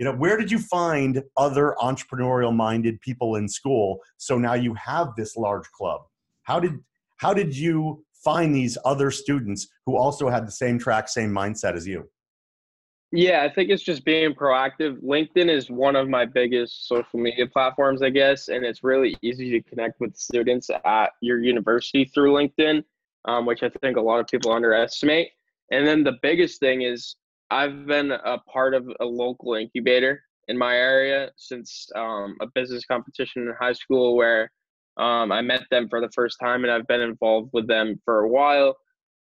you 0.00 0.06
know 0.06 0.12
where 0.12 0.36
did 0.38 0.50
you 0.50 0.58
find 0.58 1.22
other 1.36 1.76
entrepreneurial 1.78 2.56
minded 2.56 3.00
people 3.02 3.36
in 3.36 3.46
school 3.48 4.00
so 4.16 4.38
now 4.38 4.54
you 4.54 4.74
have 4.74 5.08
this 5.16 5.36
large 5.36 5.70
club 5.72 6.00
how 6.44 6.58
did 6.58 6.72
how 7.18 7.32
did 7.34 7.56
you 7.56 8.02
find 8.24 8.54
these 8.54 8.76
other 8.84 9.10
students 9.10 9.68
who 9.86 9.96
also 9.96 10.28
had 10.28 10.46
the 10.46 10.52
same 10.52 10.78
track 10.78 11.08
same 11.08 11.30
mindset 11.30 11.74
as 11.74 11.86
you? 11.86 12.08
Yeah 13.12 13.42
i 13.42 13.52
think 13.52 13.70
it's 13.70 13.82
just 13.82 14.04
being 14.04 14.34
proactive. 14.34 15.02
Linkedin 15.02 15.48
is 15.48 15.70
one 15.70 15.96
of 15.96 16.08
my 16.08 16.24
biggest 16.24 16.86
social 16.86 17.18
media 17.18 17.46
platforms 17.46 18.02
i 18.02 18.10
guess 18.10 18.48
and 18.48 18.64
it's 18.64 18.84
really 18.84 19.16
easy 19.22 19.50
to 19.50 19.62
connect 19.62 20.00
with 20.00 20.16
students 20.16 20.70
at 20.84 21.10
your 21.20 21.40
university 21.40 22.04
through 22.04 22.32
linkedin 22.32 22.84
um, 23.26 23.46
which 23.46 23.62
i 23.62 23.68
think 23.80 23.96
a 23.96 24.00
lot 24.00 24.20
of 24.20 24.26
people 24.26 24.52
underestimate. 24.52 25.30
And 25.70 25.86
then 25.86 26.02
the 26.02 26.18
biggest 26.22 26.60
thing 26.60 26.82
is 26.82 27.16
I've 27.50 27.86
been 27.86 28.12
a 28.12 28.38
part 28.38 28.74
of 28.74 28.90
a 29.00 29.04
local 29.04 29.54
incubator 29.54 30.22
in 30.48 30.58
my 30.58 30.76
area 30.76 31.30
since 31.36 31.88
um, 31.94 32.36
a 32.40 32.46
business 32.54 32.84
competition 32.84 33.42
in 33.42 33.54
high 33.58 33.72
school 33.72 34.16
where 34.16 34.50
um, 35.00 35.32
I 35.32 35.40
met 35.40 35.62
them 35.70 35.88
for 35.88 36.00
the 36.00 36.10
first 36.14 36.38
time 36.38 36.62
and 36.62 36.70
I've 36.70 36.86
been 36.86 37.00
involved 37.00 37.50
with 37.54 37.66
them 37.66 38.00
for 38.04 38.20
a 38.20 38.28
while. 38.28 38.76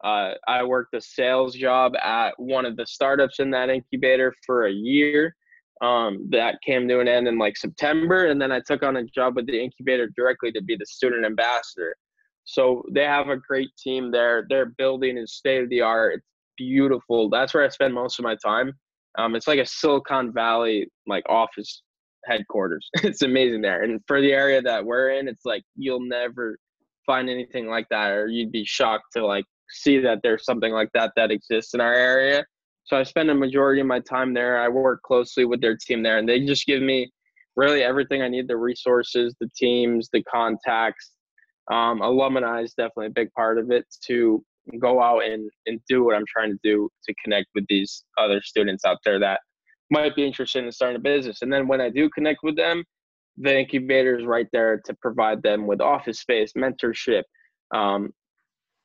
Uh, 0.03 0.33
I 0.47 0.63
worked 0.63 0.95
a 0.95 1.01
sales 1.01 1.55
job 1.55 1.93
at 2.03 2.31
one 2.39 2.65
of 2.65 2.77
the 2.77 2.87
startups 2.87 3.39
in 3.39 3.51
that 3.51 3.69
incubator 3.69 4.33
for 4.47 4.67
a 4.67 4.73
year. 4.73 5.37
Um, 5.81 6.27
that 6.31 6.57
came 6.67 6.89
to 6.89 6.99
an 6.99 7.07
end 7.07 7.29
in 7.29 7.39
like 7.39 7.57
September, 7.57 8.27
and 8.27 8.43
then 8.43 8.51
I 8.51 8.61
took 8.67 8.83
on 8.83 8.97
a 8.97 9.05
job 9.05 9.37
with 9.37 9.47
the 9.47 9.63
incubator 9.63 10.11
directly 10.17 10.51
to 10.53 10.63
be 10.63 10.75
the 10.75 10.87
student 10.87 11.25
ambassador. 11.25 11.95
So 12.45 12.83
they 12.91 13.05
have 13.05 13.29
a 13.29 13.37
great 13.37 13.69
team 13.79 14.11
there. 14.11 14.45
Their 14.49 14.67
building 14.67 15.17
is 15.17 15.35
state 15.35 15.63
of 15.63 15.69
the 15.69 15.83
art. 15.83 16.15
It's 16.15 16.27
beautiful. 16.57 17.29
That's 17.31 17.55
where 17.55 17.65
I 17.65 17.69
spend 17.69 17.95
most 17.95 18.19
of 18.19 18.25
my 18.25 18.37
time. 18.45 18.73
Um, 19.19 19.37
it's 19.37 19.47
like 19.47 19.61
a 19.61 19.67
Silicon 19.67 20.33
Valley 20.33 20.91
like 21.07 21.25
office 21.29 21.83
headquarters. 22.25 22.89
it's 23.03 23.23
amazing 23.23 23.63
there. 23.63 23.83
And 23.83 24.01
for 24.07 24.21
the 24.21 24.33
area 24.33 24.63
that 24.63 24.85
we're 24.85 25.11
in, 25.11 25.29
it's 25.29 25.45
like 25.45 25.63
you'll 25.77 26.07
never 26.07 26.59
find 27.07 27.29
anything 27.29 27.67
like 27.67 27.87
that, 27.91 28.11
or 28.11 28.29
you'd 28.29 28.53
be 28.53 28.65
shocked 28.65 29.07
to 29.17 29.25
like 29.25 29.45
see 29.71 29.99
that 29.99 30.21
there's 30.23 30.45
something 30.45 30.73
like 30.73 30.91
that 30.95 31.13
that 31.17 31.31
exists 31.31 31.75
in 31.75 31.81
our 31.81 31.95
area. 31.95 32.45
So 32.85 32.97
I 32.97 33.03
spend 33.03 33.31
a 33.31 33.35
majority 33.35 33.81
of 33.81 33.87
my 33.87 34.01
time 34.01 34.33
there. 34.33 34.59
I 34.59 34.69
work 34.69 35.03
closely 35.03 35.45
with 35.45 35.61
their 35.61 35.77
team 35.77 36.03
there, 36.03 36.19
and 36.19 36.29
they 36.29 36.45
just 36.45 36.67
give 36.67 36.83
me 36.83 37.11
really 37.57 37.83
everything 37.83 38.23
I 38.23 38.29
need: 38.29 38.49
the 38.49 38.57
resources, 38.57 39.35
the 39.41 39.51
teams, 39.57 40.09
the 40.13 40.23
contacts. 40.25 41.13
Um, 41.71 42.01
alumni 42.01 42.63
is 42.63 42.73
definitely 42.73 43.09
a 43.09 43.11
big 43.11 43.31
part 43.35 43.59
of 43.59 43.71
it 43.71 43.85
to 44.07 44.43
go 44.81 45.03
out 45.03 45.25
and, 45.25 45.51
and 45.67 45.81
do 45.89 46.05
what 46.05 46.15
I'm 46.15 46.25
trying 46.27 46.51
to 46.51 46.59
do 46.63 46.89
to 47.07 47.15
connect 47.23 47.49
with 47.55 47.65
these 47.69 48.05
other 48.19 48.41
students 48.43 48.85
out 48.85 48.99
there 49.05 49.19
that 49.19 49.41
might 49.91 50.15
be 50.15 50.27
interested 50.27 50.65
in 50.65 50.73
starting 50.73 50.97
a 50.97 51.01
business. 51.01 51.43
And 51.43 51.53
then 51.53 51.67
when 51.67 51.81
I 51.81 51.91
do 51.91 52.09
connect 52.11 52.41
with 52.43 52.57
them, 52.57 52.85
the 53.37 53.59
incubator 53.59 54.19
is 54.19 54.27
right 54.27 54.49
there 54.53 54.81
to 54.85 54.95
provide 55.01 55.43
them 55.43 55.67
with 55.67 55.81
office 55.81 56.21
space, 56.21 56.53
mentorship, 56.55 57.23
um, 57.75 58.11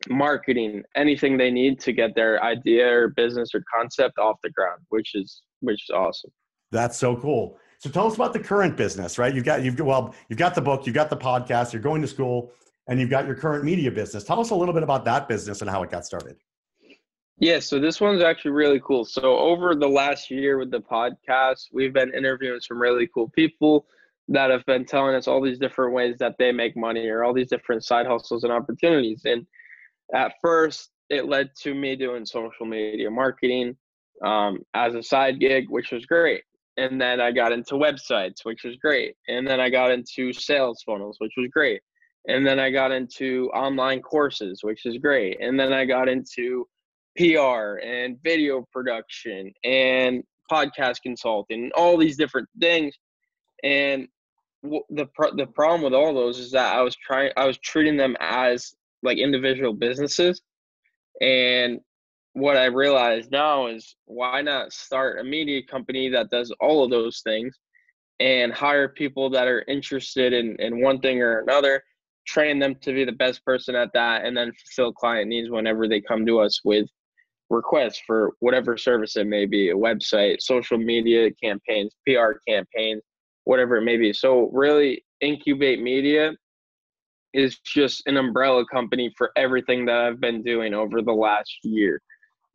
marketing, 0.09 0.83
anything 0.95 1.37
they 1.37 1.51
need 1.51 1.79
to 1.79 1.91
get 1.91 2.15
their 2.15 2.41
idea 2.43 2.87
or 2.87 3.09
business 3.09 3.49
or 3.53 3.63
concept 3.73 4.17
off 4.19 4.37
the 4.43 4.49
ground, 4.51 4.81
which 4.89 5.15
is 5.15 5.41
which 5.61 5.81
is 5.89 5.93
awesome. 5.93 6.31
That's 6.71 6.97
so 6.97 7.15
cool. 7.15 7.57
So 7.79 7.89
tell 7.89 8.07
us 8.07 8.15
about 8.15 8.33
the 8.33 8.39
current 8.39 8.77
business, 8.77 9.17
right? 9.17 9.33
You've 9.33 9.45
got 9.45 9.63
you've 9.63 9.79
well, 9.79 10.13
you've 10.29 10.39
got 10.39 10.55
the 10.55 10.61
book, 10.61 10.85
you've 10.85 10.95
got 10.95 11.09
the 11.09 11.17
podcast, 11.17 11.73
you're 11.73 11.81
going 11.81 12.01
to 12.01 12.07
school 12.07 12.51
and 12.87 12.99
you've 12.99 13.09
got 13.09 13.25
your 13.25 13.35
current 13.35 13.63
media 13.63 13.91
business. 13.91 14.23
Tell 14.23 14.39
us 14.39 14.49
a 14.49 14.55
little 14.55 14.73
bit 14.73 14.83
about 14.83 15.05
that 15.05 15.27
business 15.27 15.61
and 15.61 15.69
how 15.69 15.83
it 15.83 15.89
got 15.89 16.05
started. 16.05 16.37
Yeah, 17.39 17.59
so 17.59 17.79
this 17.79 17.99
one's 17.99 18.23
actually 18.23 18.51
really 18.51 18.79
cool. 18.79 19.05
So 19.05 19.37
over 19.37 19.75
the 19.75 19.87
last 19.87 20.29
year 20.29 20.57
with 20.57 20.71
the 20.71 20.81
podcast, 20.81 21.67
we've 21.73 21.93
been 21.93 22.13
interviewing 22.13 22.59
some 22.61 22.79
really 22.79 23.09
cool 23.13 23.29
people 23.29 23.85
that 24.29 24.49
have 24.49 24.65
been 24.65 24.85
telling 24.85 25.15
us 25.15 25.27
all 25.27 25.41
these 25.41 25.59
different 25.59 25.93
ways 25.93 26.15
that 26.19 26.35
they 26.37 26.51
make 26.51 26.77
money 26.77 27.07
or 27.07 27.23
all 27.23 27.33
these 27.33 27.49
different 27.49 27.83
side 27.83 28.05
hustles 28.05 28.43
and 28.43 28.53
opportunities. 28.53 29.23
And 29.25 29.45
at 30.13 30.33
first, 30.41 30.91
it 31.09 31.25
led 31.25 31.49
to 31.63 31.73
me 31.73 31.95
doing 31.95 32.25
social 32.25 32.65
media 32.65 33.09
marketing 33.09 33.75
um, 34.23 34.59
as 34.73 34.95
a 34.95 35.03
side 35.03 35.39
gig, 35.39 35.65
which 35.69 35.91
was 35.91 36.05
great. 36.05 36.43
And 36.77 37.01
then 37.01 37.19
I 37.19 37.31
got 37.31 37.51
into 37.51 37.73
websites, 37.75 38.43
which 38.45 38.63
was 38.63 38.77
great. 38.77 39.15
And 39.27 39.45
then 39.45 39.59
I 39.59 39.69
got 39.69 39.91
into 39.91 40.31
sales 40.33 40.81
funnels, 40.85 41.17
which 41.19 41.33
was 41.37 41.49
great 41.51 41.81
and 42.27 42.45
then 42.45 42.59
I 42.59 42.69
got 42.69 42.91
into 42.91 43.49
online 43.53 44.01
courses, 44.01 44.59
which 44.63 44.85
is 44.85 44.97
great. 44.97 45.37
And 45.41 45.59
then 45.59 45.73
I 45.73 45.85
got 45.85 46.07
into 46.07 46.67
PR 47.17 47.79
and 47.83 48.17
video 48.23 48.65
production 48.71 49.51
and 49.63 50.23
podcast 50.51 50.97
consulting, 51.03 51.71
all 51.75 51.97
these 51.97 52.17
different 52.17 52.49
things. 52.59 52.95
And 53.63 54.07
the 54.63 55.07
the 55.35 55.47
problem 55.53 55.81
with 55.81 55.93
all 55.93 56.13
those 56.13 56.39
is 56.39 56.51
that 56.51 56.75
I 56.75 56.81
was 56.81 56.95
trying 56.95 57.31
I 57.37 57.45
was 57.45 57.57
treating 57.59 57.97
them 57.97 58.15
as 58.19 58.73
like 59.03 59.17
individual 59.17 59.73
businesses. 59.73 60.41
And 61.21 61.79
what 62.33 62.57
I 62.57 62.65
realized 62.65 63.31
now 63.31 63.67
is 63.67 63.95
why 64.05 64.41
not 64.41 64.73
start 64.73 65.19
a 65.19 65.23
media 65.23 65.61
company 65.69 66.09
that 66.09 66.31
does 66.31 66.51
all 66.59 66.83
of 66.83 66.89
those 66.89 67.21
things 67.23 67.57
and 68.19 68.51
hire 68.51 68.89
people 68.89 69.29
that 69.31 69.47
are 69.47 69.63
interested 69.67 70.33
in, 70.33 70.55
in 70.59 70.81
one 70.81 70.99
thing 70.99 71.21
or 71.21 71.39
another 71.39 71.83
train 72.25 72.57
them 72.57 72.75
to 72.81 72.93
be 72.93 73.03
the 73.03 73.11
best 73.11 73.43
person 73.45 73.75
at 73.75 73.91
that 73.93 74.25
and 74.25 74.35
then 74.35 74.51
fulfill 74.53 74.93
client 74.93 75.27
needs 75.27 75.49
whenever 75.49 75.87
they 75.87 76.01
come 76.01 76.25
to 76.25 76.39
us 76.39 76.59
with 76.63 76.87
requests 77.53 78.01
for 78.05 78.33
whatever 78.39 78.77
service 78.77 79.15
it 79.15 79.27
may 79.27 79.45
be 79.45 79.69
a 79.69 79.75
website 79.75 80.41
social 80.41 80.77
media 80.77 81.29
campaigns 81.41 81.93
pr 82.05 82.33
campaigns 82.47 83.01
whatever 83.45 83.77
it 83.77 83.83
may 83.83 83.97
be. 83.97 84.13
So 84.13 84.49
really 84.51 85.03
incubate 85.21 85.81
media 85.81 86.31
is 87.33 87.59
just 87.59 88.03
an 88.05 88.17
umbrella 88.17 88.63
company 88.71 89.11
for 89.17 89.31
everything 89.35 89.85
that 89.85 89.97
i've 89.97 90.19
been 90.19 90.43
doing 90.43 90.73
over 90.73 91.01
the 91.01 91.11
last 91.11 91.51
year. 91.63 92.01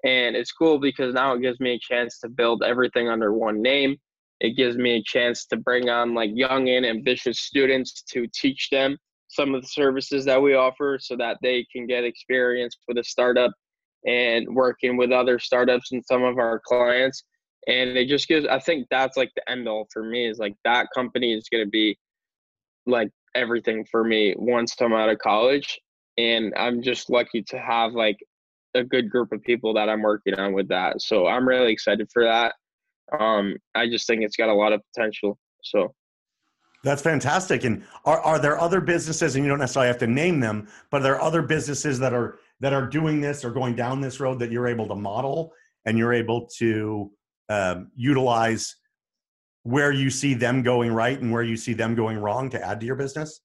And 0.05 0.37
it's 0.37 0.53
cool 0.53 0.79
because 0.79 1.15
now 1.15 1.35
it 1.35 1.43
gives 1.43 1.59
me 1.59 1.75
a 1.75 1.79
chance 1.81 2.21
to 2.21 2.29
build 2.29 2.63
everything 2.63 3.09
under 3.09 3.33
one 3.33 3.61
name. 3.61 3.97
It 4.41 4.57
gives 4.57 4.77
me 4.77 4.97
a 4.97 5.03
chance 5.03 5.47
to 5.47 5.57
bring 5.57 5.89
on 5.89 6.15
like 6.15 6.31
young 6.33 6.69
and 6.69 6.87
ambitious 6.87 7.41
students 7.41 8.03
to 8.13 8.29
teach 8.33 8.69
them 8.71 8.97
some 9.27 9.55
of 9.55 9.63
the 9.63 9.69
services 9.69 10.25
that 10.27 10.41
we 10.41 10.55
offer 10.55 10.99
so 11.01 11.17
that 11.17 11.39
they 11.43 11.67
can 11.73 11.87
get 11.87 12.05
experience 12.05 12.77
with 12.87 12.99
a 12.99 13.05
startup 13.05 13.51
and 14.07 14.47
working 14.55 14.97
with 14.97 15.13
other 15.13 15.39
startups 15.39 15.93
and 15.93 16.05
some 16.05 16.23
of 16.23 16.39
our 16.39 16.61
clients. 16.65 17.25
And 17.67 17.91
it 17.91 18.09
just 18.09 18.29
gives 18.29 18.47
i 18.47 18.59
think 18.59 18.87
that's 18.91 19.17
like 19.17 19.31
the 19.37 19.51
end 19.51 19.69
all 19.69 19.89
for 19.93 20.03
me 20.03 20.29
is 20.29 20.39
like 20.39 20.55
that 20.65 20.87
company 20.95 21.35
is 21.35 21.49
going 21.51 21.65
to 21.65 21.71
be 21.71 21.99
like 22.87 23.11
everything 23.35 23.85
for 23.91 24.05
me 24.05 24.35
once 24.39 24.75
i'm 24.81 24.93
out 24.93 25.11
of 25.11 25.19
college. 25.19 25.79
And 26.17 26.53
i'm 26.57 26.83
just 26.83 27.11
lucky 27.11 27.43
to 27.43 27.59
have 27.59 27.93
like 27.93 28.19
a 28.75 28.85
good 28.85 29.11
group 29.11 29.33
of 29.33 29.43
people 29.43 29.75
that 29.75 29.89
i'm 29.89 30.03
working 30.03 30.35
on 30.35 30.53
with 30.53 30.69
that. 30.69 31.03
So 31.03 31.27
i'm 31.27 31.47
really 31.47 31.73
excited 31.73 32.09
for 32.13 32.25
that. 32.25 32.55
Um 33.19 33.57
i 33.75 33.89
just 33.89 34.07
think 34.07 34.23
it's 34.23 34.37
got 34.37 34.49
a 34.49 34.55
lot 34.55 34.73
of 34.73 34.81
potential. 34.95 35.39
So 35.63 35.95
that's 36.85 37.03
fantastic. 37.03 37.65
And 37.65 37.85
are, 38.05 38.21
are 38.21 38.39
there 38.39 38.59
other 38.59 38.81
businesses, 38.81 39.35
and 39.35 39.45
you 39.45 39.49
don't 39.51 39.59
necessarily 39.59 39.89
have 39.89 39.99
to 39.99 40.07
name 40.07 40.41
them, 40.41 40.69
but 40.91 41.01
are 41.01 41.05
there 41.05 41.21
other 41.21 41.43
businesses 41.43 41.99
that 41.99 42.15
are 42.15 42.39
that 42.61 42.73
are 42.73 42.87
doing 42.87 43.21
this 43.21 43.45
or 43.45 43.51
going 43.51 43.75
down 43.75 44.01
this 44.01 44.21
road 44.21 44.39
that 44.41 44.51
you're 44.51 44.67
able 44.67 44.89
to 44.89 44.95
model 44.95 45.53
and 45.85 45.97
you're 45.97 46.13
able 46.13 46.47
to 46.59 47.11
um, 47.49 47.91
utilize 47.95 48.77
where 49.63 49.93
you 49.93 50.11
see 50.11 50.35
them 50.35 50.63
going 50.63 50.93
right 50.93 51.21
and 51.21 51.31
where 51.31 51.43
you 51.43 51.57
see 51.57 51.73
them 51.73 51.95
going 51.95 52.19
wrong 52.19 52.51
to 52.51 52.65
add 52.65 52.81
to 52.81 52.87
your 52.87 52.97
business? 52.97 53.41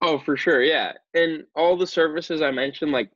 Oh, 0.00 0.18
for 0.18 0.36
sure. 0.36 0.62
Yeah. 0.62 0.92
And 1.14 1.44
all 1.54 1.76
the 1.76 1.86
services 1.86 2.42
I 2.42 2.50
mentioned, 2.50 2.92
like, 2.92 3.10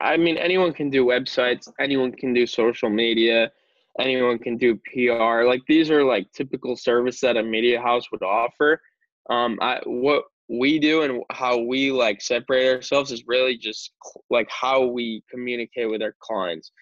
I 0.00 0.16
mean, 0.16 0.36
anyone 0.36 0.72
can 0.72 0.90
do 0.90 1.04
websites, 1.04 1.68
anyone 1.80 2.12
can 2.12 2.32
do 2.32 2.46
social 2.46 2.88
media, 2.88 3.50
anyone 3.98 4.38
can 4.38 4.56
do 4.56 4.76
PR. 4.76 5.44
Like 5.44 5.62
these 5.66 5.90
are 5.90 6.04
like 6.04 6.30
typical 6.32 6.76
service 6.76 7.20
that 7.20 7.36
a 7.36 7.42
media 7.42 7.80
house 7.80 8.10
would 8.12 8.22
offer. 8.22 8.80
Um, 9.28 9.58
I 9.60 9.80
what 9.84 10.24
we 10.48 10.78
do 10.78 11.02
and 11.02 11.22
how 11.30 11.58
we 11.58 11.92
like 11.92 12.22
separate 12.22 12.76
ourselves 12.76 13.12
is 13.12 13.24
really 13.26 13.56
just 13.56 13.92
like 14.30 14.48
how 14.50 14.84
we 14.84 15.22
communicate 15.30 15.90
with 15.90 16.02
our 16.02 16.14
clients. 16.20 16.72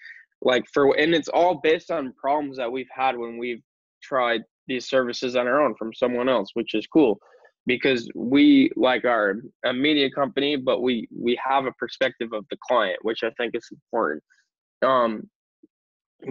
like 0.41 0.65
for 0.73 0.97
and 0.97 1.13
it's 1.13 1.27
all 1.29 1.59
based 1.61 1.91
on 1.91 2.13
problems 2.13 2.57
that 2.57 2.71
we've 2.71 2.89
had 2.93 3.17
when 3.17 3.37
we've 3.37 3.61
tried 4.01 4.41
these 4.67 4.87
services 4.87 5.35
on 5.35 5.47
our 5.47 5.61
own 5.61 5.73
from 5.75 5.93
someone 5.93 6.29
else, 6.29 6.49
which 6.53 6.75
is 6.75 6.85
cool 6.87 7.19
because 7.65 8.09
we 8.15 8.71
like 8.75 9.05
our 9.05 9.35
a 9.65 9.73
media 9.73 10.09
company, 10.09 10.55
but 10.55 10.81
we 10.81 11.07
we 11.15 11.39
have 11.43 11.65
a 11.65 11.71
perspective 11.73 12.33
of 12.33 12.45
the 12.49 12.57
client, 12.67 12.97
which 13.01 13.23
I 13.23 13.29
think 13.31 13.55
is 13.55 13.67
important. 13.71 14.23
Um, 14.81 15.29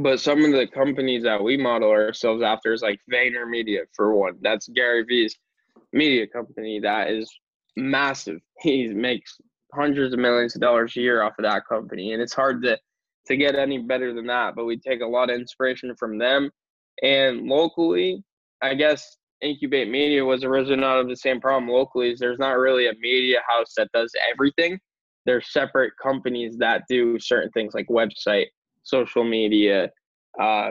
but 0.03 0.19
some 0.21 0.45
of 0.45 0.53
the 0.53 0.67
companies 0.67 1.23
that 1.23 1.43
we 1.43 1.57
model 1.57 1.91
ourselves 1.91 2.43
after 2.43 2.73
is 2.73 2.83
like 2.83 2.99
VaynerMedia 3.13 3.83
for 3.95 4.15
one. 4.15 4.37
That's 4.41 4.69
Gary 4.69 5.05
Vee's 5.05 5.37
media 5.93 6.27
company 6.27 6.81
that 6.81 7.11
is 7.11 7.33
massive. 7.77 8.41
He 8.61 8.89
makes 8.89 9.37
hundreds 9.75 10.15
of 10.15 10.21
millions 10.21 10.55
of 10.55 10.63
dollars 10.63 10.97
a 10.97 11.01
year 11.01 11.23
off 11.23 11.39
of 11.39 11.45
that 11.45 11.67
company, 11.69 12.13
and 12.13 12.23
it's 12.23 12.33
hard 12.33 12.63
to 12.63 12.79
to 13.27 13.37
get 13.37 13.57
any 13.57 13.79
better 13.79 14.15
than 14.15 14.27
that. 14.27 14.55
But 14.55 14.65
we 14.65 14.79
take 14.79 15.01
a 15.01 15.07
lot 15.07 15.31
of 15.31 15.39
inspiration 15.39 15.95
from 15.99 16.19
them, 16.19 16.51
and 17.03 17.43
locally, 17.43 18.25
I 18.63 18.75
guess 18.75 19.17
Incubate 19.43 19.91
Media 19.91 20.25
was 20.25 20.45
arisen 20.45 20.83
out 20.83 21.01
of 21.01 21.09
the 21.09 21.17
same 21.17 21.41
problem 21.41 21.71
locally. 21.71 22.13
Is 22.13 22.19
there's 22.19 22.39
not 22.39 22.59
really 22.59 22.87
a 22.89 22.95
media 23.01 23.41
house 23.47 23.75
that 23.77 23.93
does 23.93 24.13
everything. 24.33 24.79
There's 25.27 25.53
separate 25.53 25.93
companies 26.03 26.57
that 26.59 26.85
do 26.89 27.19
certain 27.19 27.51
things 27.51 27.75
like 27.75 27.89
website, 27.89 28.47
social 28.85 29.25
media, 29.25 29.91
uh, 30.41 30.71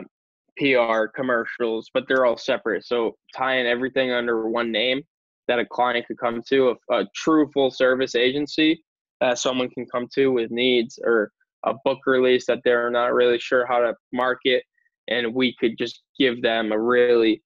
PR, 0.58 1.06
commercials, 1.14 1.90
but 1.92 2.04
they're 2.08 2.26
all 2.26 2.36
separate. 2.36 2.84
So 2.84 3.16
tying 3.34 3.66
everything 3.66 4.12
under 4.12 4.48
one 4.48 4.72
name 4.72 5.02
that 5.48 5.58
a 5.58 5.66
client 5.66 6.06
could 6.06 6.18
come 6.18 6.42
to, 6.48 6.76
a, 6.90 6.94
a 6.94 7.06
true 7.14 7.50
full 7.52 7.70
service 7.70 8.14
agency 8.14 8.82
that 9.20 9.38
someone 9.38 9.68
can 9.70 9.86
come 9.86 10.08
to 10.14 10.28
with 10.28 10.50
needs 10.50 10.98
or 11.02 11.30
a 11.64 11.74
book 11.84 11.98
release 12.06 12.46
that 12.46 12.60
they're 12.64 12.90
not 12.90 13.12
really 13.12 13.38
sure 13.38 13.66
how 13.66 13.80
to 13.80 13.94
market, 14.12 14.62
and 15.08 15.34
we 15.34 15.54
could 15.58 15.76
just 15.78 16.02
give 16.18 16.42
them 16.42 16.72
a 16.72 16.80
really 16.80 17.42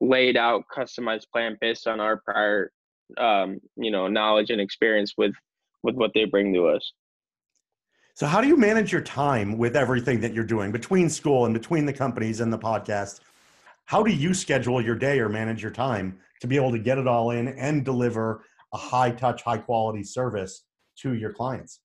laid 0.00 0.36
out, 0.36 0.64
customized 0.74 1.26
plan 1.32 1.56
based 1.60 1.86
on 1.86 2.00
our 2.00 2.20
prior, 2.24 2.70
um, 3.18 3.58
you 3.76 3.90
know, 3.90 4.08
knowledge 4.08 4.50
and 4.50 4.60
experience 4.60 5.14
with 5.16 5.34
with 5.82 5.94
what 5.96 6.12
they 6.14 6.24
bring 6.24 6.52
to 6.54 6.66
us. 6.66 6.92
So, 8.16 8.26
how 8.26 8.40
do 8.40 8.46
you 8.46 8.56
manage 8.56 8.92
your 8.92 9.00
time 9.00 9.58
with 9.58 9.74
everything 9.74 10.20
that 10.20 10.32
you're 10.32 10.44
doing 10.44 10.70
between 10.70 11.10
school 11.10 11.46
and 11.46 11.52
between 11.52 11.84
the 11.84 11.92
companies 11.92 12.40
and 12.40 12.52
the 12.52 12.58
podcast? 12.58 13.18
How 13.86 14.04
do 14.04 14.12
you 14.12 14.32
schedule 14.34 14.80
your 14.80 14.94
day 14.94 15.18
or 15.18 15.28
manage 15.28 15.60
your 15.60 15.72
time 15.72 16.20
to 16.40 16.46
be 16.46 16.54
able 16.54 16.70
to 16.70 16.78
get 16.78 16.96
it 16.96 17.08
all 17.08 17.32
in 17.32 17.48
and 17.48 17.84
deliver 17.84 18.44
a 18.72 18.76
high 18.76 19.10
touch, 19.10 19.42
high 19.42 19.58
quality 19.58 20.04
service 20.04 20.62
to 20.98 21.14
your 21.14 21.32
clients? 21.32 21.80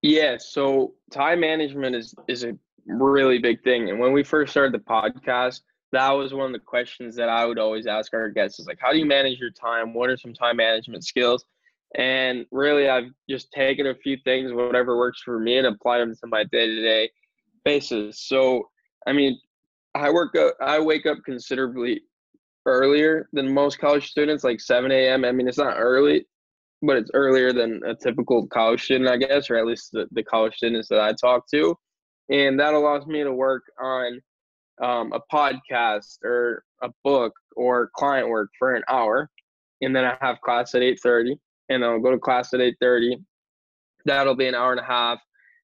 Yeah, 0.00 0.36
so 0.38 0.94
time 1.10 1.40
management 1.40 1.96
is 1.96 2.14
is 2.28 2.44
a 2.44 2.56
really 2.86 3.40
big 3.40 3.64
thing. 3.64 3.90
And 3.90 3.98
when 3.98 4.12
we 4.12 4.22
first 4.22 4.52
started 4.52 4.72
the 4.74 4.84
podcast, 4.84 5.62
that 5.90 6.10
was 6.12 6.34
one 6.34 6.46
of 6.46 6.52
the 6.52 6.64
questions 6.64 7.16
that 7.16 7.28
I 7.28 7.46
would 7.46 7.58
always 7.58 7.88
ask 7.88 8.14
our 8.14 8.30
guests 8.30 8.60
is 8.60 8.68
like, 8.68 8.78
how 8.80 8.92
do 8.92 8.98
you 8.98 9.06
manage 9.06 9.40
your 9.40 9.50
time? 9.50 9.92
What 9.92 10.08
are 10.08 10.16
some 10.16 10.34
time 10.34 10.58
management 10.58 11.04
skills? 11.04 11.44
And 11.94 12.44
really, 12.50 12.88
I've 12.88 13.10
just 13.30 13.52
taken 13.52 13.86
a 13.86 13.94
few 13.94 14.16
things, 14.24 14.52
whatever 14.52 14.96
works 14.96 15.22
for 15.22 15.38
me, 15.38 15.58
and 15.58 15.66
applied 15.66 16.00
them 16.00 16.14
to 16.14 16.26
my 16.26 16.44
day 16.44 16.66
to 16.66 16.82
day 16.82 17.10
basis. 17.64 18.20
So, 18.20 18.68
I 19.06 19.12
mean, 19.12 19.38
I 19.94 20.10
work 20.10 20.36
up, 20.36 20.54
I 20.60 20.78
wake 20.78 21.06
up 21.06 21.18
considerably 21.24 22.02
earlier 22.66 23.28
than 23.32 23.52
most 23.52 23.78
college 23.78 24.10
students, 24.10 24.44
like 24.44 24.60
7 24.60 24.90
a.m. 24.90 25.24
I 25.24 25.32
mean, 25.32 25.48
it's 25.48 25.58
not 25.58 25.76
early, 25.78 26.26
but 26.82 26.96
it's 26.96 27.10
earlier 27.14 27.52
than 27.52 27.80
a 27.86 27.94
typical 27.94 28.46
college 28.48 28.82
student, 28.84 29.08
I 29.08 29.16
guess, 29.16 29.48
or 29.48 29.56
at 29.56 29.66
least 29.66 29.92
the, 29.92 30.06
the 30.12 30.22
college 30.22 30.54
students 30.54 30.88
that 30.88 31.00
I 31.00 31.12
talk 31.12 31.48
to. 31.52 31.76
And 32.28 32.58
that 32.60 32.74
allows 32.74 33.06
me 33.06 33.22
to 33.22 33.32
work 33.32 33.62
on 33.80 34.20
um, 34.82 35.12
a 35.12 35.20
podcast 35.32 36.22
or 36.24 36.64
a 36.82 36.90
book 37.04 37.32
or 37.56 37.90
client 37.96 38.28
work 38.28 38.50
for 38.58 38.74
an 38.74 38.82
hour. 38.88 39.30
And 39.80 39.94
then 39.94 40.04
I 40.04 40.16
have 40.20 40.40
class 40.40 40.74
at 40.74 40.82
8.30 40.82 41.36
and 41.68 41.84
I'll 41.84 42.00
go 42.00 42.10
to 42.10 42.18
class 42.18 42.52
at 42.54 42.60
8.30. 42.60 43.22
That'll 44.04 44.36
be 44.36 44.46
an 44.46 44.54
hour 44.54 44.72
and 44.72 44.80
a 44.80 44.84
half. 44.84 45.18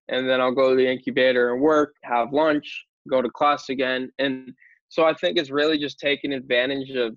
And 0.10 0.30
then 0.30 0.42
I'll 0.42 0.54
go 0.54 0.72
to 0.72 0.76
the 0.76 0.90
incubator 0.90 1.54
and 1.54 1.62
work, 1.62 1.94
have 2.04 2.34
lunch, 2.34 2.86
go 3.10 3.22
to 3.22 3.30
class 3.30 3.70
again. 3.70 4.12
And 4.20 4.54
so 4.90 5.06
I 5.06 5.14
think 5.14 5.38
it's 5.38 5.52
really 5.52 5.78
just 5.78 6.00
taking 6.00 6.34
advantage 6.34 6.90
of 6.92 7.16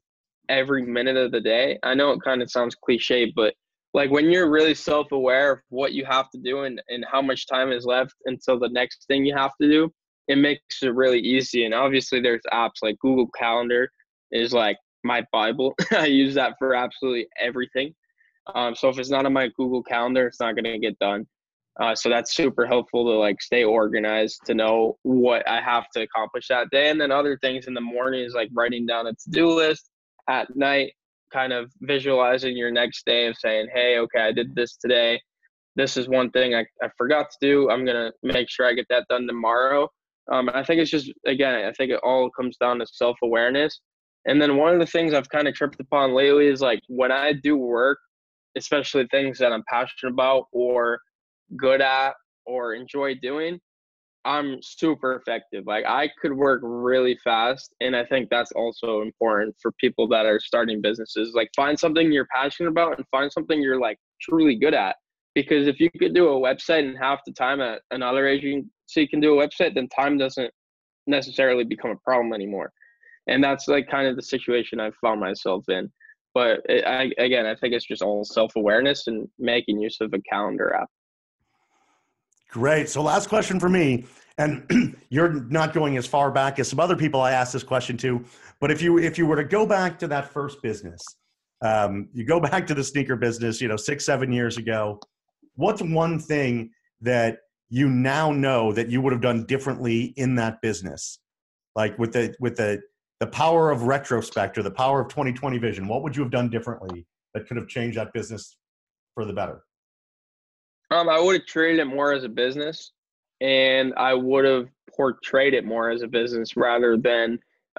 every 0.49 0.83
minute 0.83 1.17
of 1.17 1.33
the 1.33 1.41
day. 1.41 1.79
I 1.83 1.95
know 1.95 2.11
it 2.13 2.23
kind 2.23 2.43
of 2.43 2.51
sounds 2.51 2.75
cliche, 2.75 3.33
but 3.35 3.55
like 3.95 4.11
when 4.11 4.31
you're 4.31 4.51
really 4.51 4.75
self-aware 4.75 5.53
of 5.53 5.59
what 5.71 5.93
you 5.93 6.05
have 6.05 6.31
to 6.31 6.39
do 6.39 6.65
and, 6.65 6.81
and 6.89 7.05
how 7.11 7.23
much 7.23 7.47
time 7.47 7.73
is 7.73 7.85
left 7.85 8.15
until 8.27 8.59
the 8.59 8.69
next 8.69 9.07
thing 9.07 9.25
you 9.25 9.35
have 9.35 9.53
to 9.61 9.69
do, 9.69 9.91
it 10.29 10.37
makes 10.37 10.83
it 10.83 10.95
really 10.95 11.21
easy. 11.21 11.65
And 11.65 11.75
obviously 11.75 12.21
there's 12.21 12.43
apps 12.53 12.83
like 12.83 12.99
Google 12.99 13.29
Calendar 13.39 13.91
is 14.33 14.53
like 14.53 14.77
my 15.05 15.25
Bible. 15.33 15.75
I 15.93 16.07
use 16.07 16.35
that 16.35 16.55
for 16.59 16.75
absolutely 16.75 17.27
everything. 17.41 17.95
Um, 18.55 18.75
so 18.75 18.89
if 18.89 18.99
it's 18.99 19.11
not 19.11 19.27
on 19.27 19.33
my 19.33 19.49
Google 19.57 19.83
Calendar, 19.83 20.27
it's 20.27 20.41
not 20.41 20.55
going 20.55 20.65
to 20.65 20.79
get 20.79 20.99
done. 20.99 21.27
Uh, 21.81 21.95
so 21.95 22.09
that's 22.09 22.37
super 22.37 22.67
helpful 22.67 23.05
to 23.05 23.19
like 23.19 23.43
stay 23.43 23.65
organized 23.65 24.41
to 24.47 24.55
know 24.55 24.97
what 25.03 25.47
I 25.49 25.61
have 25.61 25.91
to 25.95 26.03
accomplish 26.03 26.49
that 26.49 26.71
day. 26.71 26.89
And 26.91 27.01
then 27.01 27.11
other 27.11 27.37
things 27.39 27.67
in 27.67 27.75
the 27.75 27.81
morning 27.81 28.23
is 28.23 28.35
like 28.35 28.49
writing 28.53 28.87
down 28.87 29.07
a 29.07 29.13
to-do 29.13 29.51
list. 29.51 29.91
At 30.29 30.57
night, 30.57 30.93
kind 31.33 31.53
of 31.53 31.71
visualizing 31.81 32.57
your 32.57 32.71
next 32.71 33.05
day 33.05 33.27
of 33.27 33.37
saying, 33.37 33.69
hey, 33.75 33.99
okay, 33.99 34.21
I 34.21 34.33
did 34.33 34.55
this 34.55 34.77
today. 34.77 35.21
This 35.77 35.97
is 35.97 36.09
one 36.09 36.31
thing 36.31 36.55
I, 36.55 36.65
I 36.83 36.89
forgot 36.97 37.27
to 37.31 37.37
do. 37.41 37.69
I'm 37.69 37.85
going 37.85 37.97
to 37.97 38.13
make 38.23 38.49
sure 38.49 38.67
I 38.67 38.73
get 38.73 38.87
that 38.89 39.07
done 39.11 39.27
tomorrow. 39.27 39.91
Um, 40.33 40.49
I 40.55 40.63
think 40.65 40.81
it's 40.81 40.91
just, 40.91 41.13
again, 41.27 41.55
I 41.67 41.73
think 41.73 41.91
it 41.91 42.01
all 42.03 42.31
comes 42.31 42.57
down 42.57 42.79
to 42.79 42.87
self 42.87 43.19
awareness. 43.23 43.81
And 44.27 44.41
then 44.41 44.57
one 44.57 44.73
of 44.73 44.79
the 44.79 44.87
things 44.87 45.13
I've 45.13 45.29
kind 45.29 45.49
of 45.49 45.55
tripped 45.55 45.81
upon 45.81 46.15
lately 46.15 46.47
is 46.47 46.61
like 46.61 46.81
when 46.87 47.13
I 47.13 47.33
do 47.33 47.57
work, 47.57 47.99
especially 48.57 49.07
things 49.11 49.39
that 49.39 49.53
I'm 49.53 49.65
passionate 49.69 50.13
about 50.13 50.47
or 50.53 50.99
good 51.57 51.81
at 51.81 52.15
or 52.47 52.75
enjoy 52.75 53.15
doing, 53.17 53.59
I'm 54.25 54.59
super 54.63 55.17
effective. 55.17 55.65
Like 55.67 55.85
I 55.85 56.09
could 56.21 56.33
work 56.33 56.61
really 56.63 57.19
fast. 57.23 57.75
And 57.81 57.95
I 57.95 58.05
think 58.05 58.31
that's 58.31 58.53
also 58.53 59.03
important 59.03 59.55
for 59.61 59.73
people 59.73 60.09
that 60.09 60.25
are 60.25 60.41
starting 60.41 60.81
businesses. 60.81 61.35
Like 61.35 61.51
find 61.55 61.79
something 61.79 62.11
you're 62.11 62.29
passionate 62.35 62.71
about 62.71 62.97
and 62.97 63.07
find 63.11 63.31
something 63.31 63.61
you're 63.61 63.81
like 63.81 63.99
truly 64.23 64.57
good 64.57 64.75
at. 64.75 64.97
Because 65.35 65.67
if 65.67 65.81
you 65.81 65.91
could 65.99 66.15
do 66.15 66.29
a 66.29 66.41
website 66.41 66.89
in 66.89 66.95
half 66.95 67.21
the 67.27 67.33
time 67.33 67.61
at 67.61 67.83
another 67.91 68.27
agency 68.27 69.07
can 69.09 69.21
do 69.21 69.39
a 69.39 69.47
website, 69.47 69.75
then 69.75 69.89
time 69.89 70.17
doesn't 70.17 70.51
necessarily 71.07 71.65
become 71.65 71.91
a 71.91 71.97
problem 71.97 72.33
anymore. 72.33 72.73
And 73.27 73.43
that's 73.43 73.69
like 73.69 73.89
kind 73.91 74.07
of 74.07 74.17
the 74.17 74.23
situation 74.23 74.81
I've 74.81 74.97
found 74.97 75.21
myself 75.21 75.65
in. 75.69 75.93
But 76.35 76.61
it, 76.69 76.85
I, 76.85 77.13
again, 77.17 77.47
I 77.47 77.55
think 77.55 77.75
it's 77.75 77.87
just 77.87 78.03
all 78.03 78.25
self 78.25 78.57
awareness 78.57 79.07
and 79.07 79.29
making 79.39 79.81
use 79.81 79.99
of 80.01 80.13
a 80.13 80.21
calendar 80.21 80.75
app. 80.75 80.89
Great. 82.51 82.89
So, 82.89 83.03
last 83.03 83.29
question 83.29 83.59
for 83.59 83.69
me, 83.69 84.05
and 84.39 84.97
you're 85.11 85.33
not 85.45 85.73
going 85.73 85.97
as 85.97 86.07
far 86.07 86.31
back 86.31 86.59
as 86.59 86.69
some 86.69 86.81
other 86.81 86.97
people 86.97 87.21
I 87.21 87.33
asked 87.33 87.53
this 87.53 87.63
question 87.63 87.97
to, 87.99 88.25
but 88.61 88.71
if 88.71 88.83
you 88.83 88.99
if 88.99 89.17
you 89.17 89.27
were 89.27 89.37
to 89.37 89.45
go 89.45 89.67
back 89.67 89.99
to 90.01 90.09
that 90.09 90.33
first 90.33 90.61
business, 90.63 91.01
um, 91.63 92.09
you 92.13 92.25
go 92.25 92.41
back 92.51 92.67
to 92.67 92.75
the 92.75 92.85
sneaker 92.85 93.17
business, 93.17 93.61
you 93.61 93.69
know, 93.69 93.77
six 93.77 94.05
seven 94.05 94.33
years 94.33 94.57
ago. 94.57 95.01
What's 95.57 95.83
one 95.83 96.19
thing 96.19 96.71
that 97.01 97.39
you 97.71 97.89
now 97.89 98.33
know 98.33 98.73
that 98.73 98.89
you 98.89 99.01
would 99.01 99.13
have 99.13 99.23
done 99.23 99.47
differently 99.47 100.15
in 100.17 100.35
that 100.37 100.61
business, 100.63 101.19
like 101.77 101.99
with 101.99 102.13
the 102.13 102.35
with 102.41 102.57
the 102.57 102.81
the 103.21 103.27
power 103.27 103.71
of 103.71 103.83
retrospect 103.83 104.59
or 104.59 104.63
the 104.63 104.71
power 104.71 105.01
of 105.01 105.09
2020 105.09 105.59
vision? 105.59 105.89
What 105.89 106.03
would 106.03 106.17
you 106.17 106.23
have 106.23 106.33
done 106.33 106.51
differently 106.51 107.07
that 107.33 107.47
could 107.47 107.57
have 107.57 107.69
changed 107.69 107.99
that 107.99 108.13
business 108.13 108.57
for 109.15 109.25
the 109.25 109.33
better? 109.33 109.63
Um, 110.91 111.09
I 111.09 111.19
would 111.19 111.35
have 111.35 111.47
treated 111.47 111.81
it 111.81 111.87
more 111.87 112.13
as 112.13 112.25
a 112.25 112.29
business, 112.29 112.93
and 113.41 113.95
I 113.97 114.15
would 114.15 114.45
have 114.45 114.69
portrayed 114.95 115.55
it 115.55 115.65
more 115.65 115.91
as 115.91 116.03
a 116.03 116.07
business 116.07 116.57
rather 116.57 116.97
than 116.97 117.39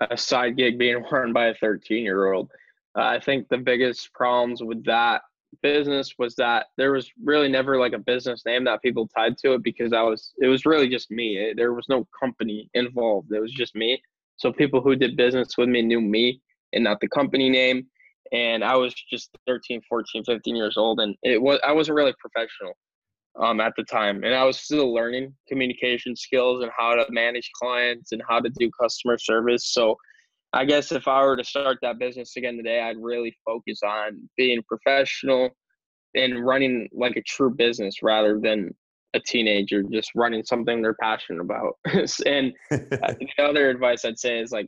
a 0.09 0.17
side 0.17 0.57
gig 0.57 0.77
being 0.77 1.03
run 1.11 1.33
by 1.33 1.47
a 1.47 1.55
13 1.55 2.03
year 2.03 2.33
old. 2.33 2.49
Uh, 2.97 3.03
I 3.03 3.19
think 3.19 3.47
the 3.49 3.57
biggest 3.57 4.13
problems 4.13 4.63
with 4.63 4.83
that 4.85 5.21
business 5.61 6.15
was 6.17 6.35
that 6.35 6.67
there 6.77 6.91
was 6.91 7.09
really 7.23 7.47
never 7.47 7.79
like 7.79 7.93
a 7.93 7.99
business 7.99 8.43
name 8.45 8.63
that 8.65 8.81
people 8.81 9.07
tied 9.07 9.37
to 9.37 9.53
it 9.53 9.63
because 9.63 9.93
I 9.93 10.01
was 10.01 10.33
it 10.41 10.47
was 10.47 10.65
really 10.65 10.89
just 10.89 11.11
me. 11.11 11.37
It, 11.37 11.57
there 11.57 11.73
was 11.73 11.87
no 11.89 12.07
company 12.17 12.69
involved. 12.73 13.31
It 13.31 13.39
was 13.39 13.51
just 13.51 13.75
me. 13.75 14.01
So 14.37 14.51
people 14.51 14.81
who 14.81 14.95
did 14.95 15.17
business 15.17 15.57
with 15.57 15.69
me 15.69 15.81
knew 15.81 16.01
me 16.01 16.41
and 16.73 16.83
not 16.83 16.99
the 16.99 17.07
company 17.07 17.49
name. 17.49 17.87
And 18.31 18.63
I 18.63 18.75
was 18.75 18.93
just 19.09 19.29
13, 19.47 19.81
14, 19.87 20.23
15 20.25 20.55
years 20.55 20.77
old 20.77 20.99
and 20.99 21.15
it 21.23 21.41
was 21.41 21.59
I 21.63 21.71
wasn't 21.71 21.95
really 21.95 22.13
professional 22.19 22.73
um, 23.39 23.59
at 23.59 23.73
the 23.77 23.83
time. 23.83 24.23
And 24.23 24.33
I 24.33 24.43
was 24.43 24.59
still 24.59 24.93
learning 24.93 25.33
communication 25.47 26.15
skills 26.15 26.63
and 26.63 26.71
how 26.77 26.95
to 26.95 27.05
manage 27.09 27.49
clients 27.59 28.11
and 28.11 28.21
how 28.27 28.39
to 28.39 28.49
do 28.57 28.69
customer 28.79 29.17
service. 29.17 29.73
So 29.73 29.95
I 30.53 30.65
guess 30.65 30.91
if 30.91 31.07
I 31.07 31.21
were 31.23 31.37
to 31.37 31.43
start 31.43 31.79
that 31.81 31.99
business 31.99 32.35
again 32.37 32.55
today, 32.55 32.81
I'd 32.81 32.97
really 32.97 33.35
focus 33.45 33.81
on 33.83 34.29
being 34.37 34.61
professional 34.67 35.49
and 36.15 36.45
running 36.45 36.87
like 36.93 37.17
a 37.17 37.21
true 37.23 37.53
business 37.53 38.01
rather 38.01 38.39
than 38.39 38.73
a 39.15 39.19
teenager 39.19 39.81
just 39.81 40.11
running 40.13 40.43
something 40.43 40.81
they're 40.81 40.93
passionate 40.95 41.41
about. 41.41 41.77
and 42.25 42.53
the 42.69 43.29
other 43.39 43.69
advice 43.69 44.05
I'd 44.05 44.19
say 44.19 44.39
is 44.39 44.51
like, 44.51 44.67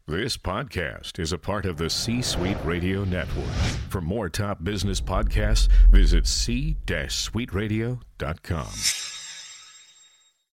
This 0.07 0.37
podcast 0.37 1.17
is 1.17 1.33
a 1.33 1.39
part 1.39 1.65
of 1.65 1.77
the 1.77 1.89
C 1.89 2.21
Suite 2.21 2.63
Radio 2.63 3.05
Network. 3.05 3.49
For 3.89 4.01
more 4.01 4.29
top 4.29 4.63
business 4.63 5.01
podcasts, 5.01 5.67
visit 5.89 6.27
c-suiteradio.com. 6.27 9.14